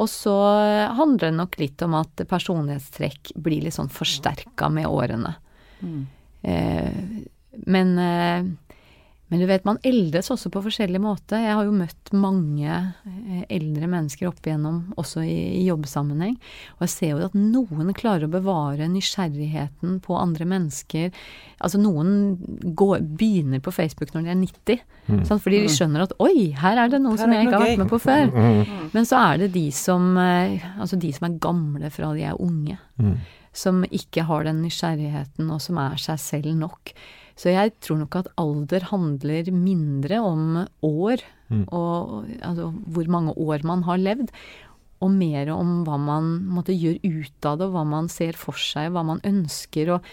[0.00, 0.32] Og så
[0.96, 5.34] handler det nok litt om at personlighetstrekk blir litt sånn forsterka med årene.
[6.42, 6.92] Eh,
[7.66, 8.44] men, eh,
[9.32, 11.38] men du vet, man eldes også på forskjellig måte.
[11.40, 16.34] Jeg har jo møtt mange eh, eldre mennesker opp igjennom, også i, i jobbsammenheng.
[16.74, 21.08] Og jeg ser jo at noen klarer å bevare nysgjerrigheten på andre mennesker.
[21.64, 22.12] Altså noen
[22.76, 24.84] går, begynner på Facebook når de er 90,
[25.22, 25.40] sant?
[25.46, 27.82] fordi de skjønner at oi, her er det noe Her som jeg ikke har vært
[27.86, 28.36] med på før.
[28.92, 32.36] Men så er det de som, eh, altså de som er gamle fra de er
[32.36, 32.76] unge.
[33.56, 36.92] Som ikke har den nysgjerrigheten, og som er seg selv nok.
[37.38, 41.24] Så jeg tror nok at alder handler mindre om år,
[41.68, 44.30] og altså hvor mange år man har levd,
[45.02, 48.58] og mer om hva man måtte gjøre ut av det, og hva man ser for
[48.58, 49.96] seg, hva man ønsker.
[49.96, 50.06] og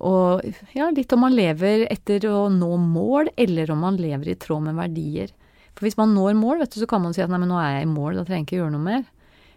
[0.00, 0.40] og
[0.72, 4.70] ja, litt om man lever etter å nå mål, eller om man lever i tråd
[4.70, 5.32] med verdier.
[5.76, 7.58] For hvis man når mål, vet du, så kan man si at nei, men nå
[7.60, 9.04] er jeg i mål, da trenger jeg ikke gjøre noe mer.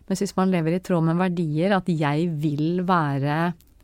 [0.10, 3.38] Mens hvis man lever i tråd med verdier, at jeg vil være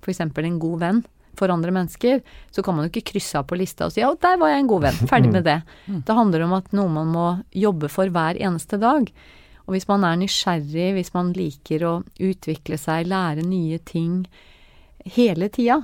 [0.03, 0.19] f.eks.
[0.25, 1.01] en god venn
[1.39, 2.21] for andre mennesker,
[2.51, 4.63] så kan man jo ikke krysse av på lista og si ja, der var jeg
[4.63, 5.59] en god venn, ferdig med det.
[6.05, 9.09] Det handler om at noe man må jobbe for hver eneste dag.
[9.69, 11.93] Og hvis man er nysgjerrig, hvis man liker å
[12.25, 14.23] utvikle seg, lære nye ting
[15.05, 15.83] hele tida,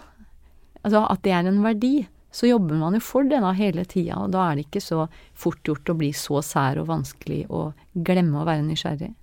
[0.81, 1.95] altså at det er en verdi,
[2.35, 5.05] så jobber man jo for det da hele tida, og da er det ikke så
[5.37, 9.13] fort gjort å bli så sær og vanskelig å glemme å være nysgjerrig.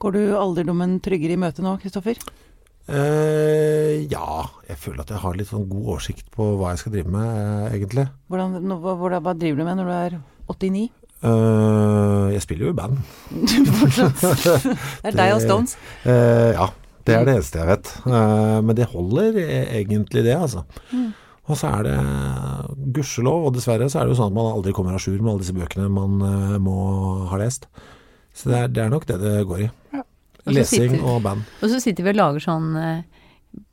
[0.00, 2.16] Går du alderdommen tryggere i møte nå, Kristoffer?
[2.88, 6.92] Eh, ja, jeg føler at jeg har litt sånn god oversikt på hva jeg skal
[6.94, 8.04] drive med, eh, egentlig.
[8.30, 10.18] Hvordan, no, hvordan- hva driver du med når du er
[10.48, 10.90] 89?
[11.24, 12.98] Uh, jeg spiller jo i band.
[13.32, 15.72] Det er deg og Stones.
[16.04, 16.68] Eh, ja,
[17.06, 17.90] det er det eneste jeg vet.
[18.06, 20.62] Eh, men det holder e- egentlig det, altså.
[21.48, 21.96] Og så er det
[22.92, 25.32] gudskjelov, og dessverre så er det jo sånn at man aldri kommer à jour med
[25.32, 26.76] alle disse bøkene man eh, må
[27.30, 27.66] ha lest.
[28.36, 29.70] Så det er, det er nok det det går i.
[30.46, 31.46] Og Lesing sitter- og band.
[31.62, 33.00] Og så sitter vi og lager sånn eh,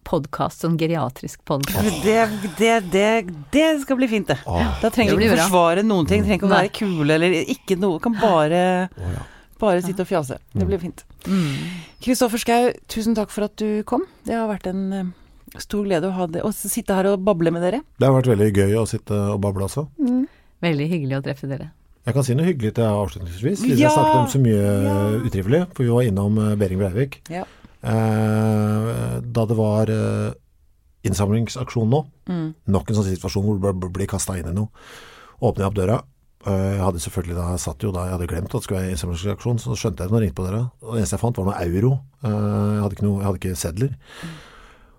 [0.07, 1.99] podkast, sånn geriatrisk podkast.
[2.03, 2.17] Det,
[2.57, 3.09] det, det,
[3.53, 4.39] det skal bli fint, det.
[4.49, 5.45] Åh, Da trenger vi ikke bra.
[5.47, 6.24] forsvare noen ting.
[6.26, 7.99] Trenger ikke å være kule eller ikke noe.
[8.03, 9.26] Kan bare, ja.
[9.61, 10.39] bare sitte og fjase.
[10.53, 11.05] Det blir fint.
[12.03, 14.07] Kristoffer Schou, tusen takk for at du kom.
[14.28, 15.11] Det har vært en eh,
[15.61, 17.84] stor glede å, ha det, å sitte her og bable med dere.
[17.99, 19.86] Det har vært veldig gøy å sitte og bable også.
[20.63, 21.69] Veldig hyggelig å treffe dere.
[22.03, 23.59] Jeg kan si noe hyggelig til avslutningsvis.
[23.63, 23.87] Siden Ja!
[23.87, 24.95] jeg snakket om så mye Ja.
[25.23, 25.61] utrivelig.
[25.73, 27.21] For vi var innom eh, Behring Breivik.
[27.31, 27.45] Ja.
[27.83, 30.33] Eh, da det var eh,
[31.07, 32.53] innsamlingsaksjon nå, Mm.
[32.71, 34.69] nok en sånn situasjon hvor du blir kasta inn i noe,
[35.41, 35.97] åpner jeg opp døra.
[36.45, 38.79] Eh, jeg hadde selvfølgelig da, jeg satt jo da, jeg hadde glemt at det skulle
[38.81, 40.61] være innsamlingsaksjon, så skjønte jeg det når jeg ringte på døra.
[40.83, 41.91] Og det eneste jeg fant var noe euro.
[42.23, 43.91] Eh, jeg, hadde ikke noe, jeg hadde ikke sedler.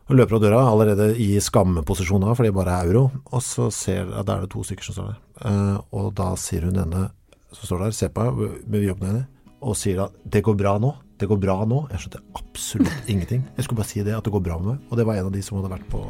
[0.05, 3.07] Og løper av døra allerede i skammeposisjon da, fordi det bare er euro.
[3.33, 5.21] Og så ser at da er det to stykker som står der.
[5.41, 7.07] Uh, og da sier hun ene
[7.55, 9.25] som står der, ser på meg med vidåpne øyne,
[9.65, 10.93] og sier at 'det går bra nå'.
[11.19, 11.87] Det går bra nå.
[11.91, 13.45] Jeg skjønte absolutt ingenting.
[13.57, 14.79] Jeg skulle bare si det, at det går bra med meg.
[14.91, 16.03] Og det var en av de som hadde vært på,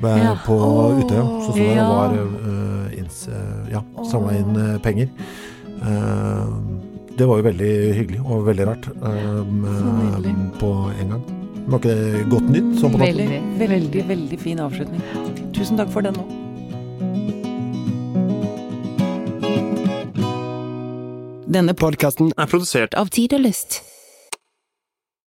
[0.00, 0.34] med, Ja.
[0.46, 0.56] på
[1.00, 1.24] Utøya.
[1.42, 5.08] Så sto der og var uh, inns, uh, ja, samla inn uh, penger.
[7.16, 8.86] Det var jo veldig hyggelig og veldig rart
[10.60, 11.39] på en gang.
[11.70, 12.70] Var ikke det godt nytt?
[12.80, 12.98] Sånn på?
[12.98, 15.02] Veldig, Veldig, veldig fin avslutning.
[15.54, 16.26] Tusen takk for den nå.
[21.50, 23.80] Denne podkasten er produsert av Av Tid og Lyst.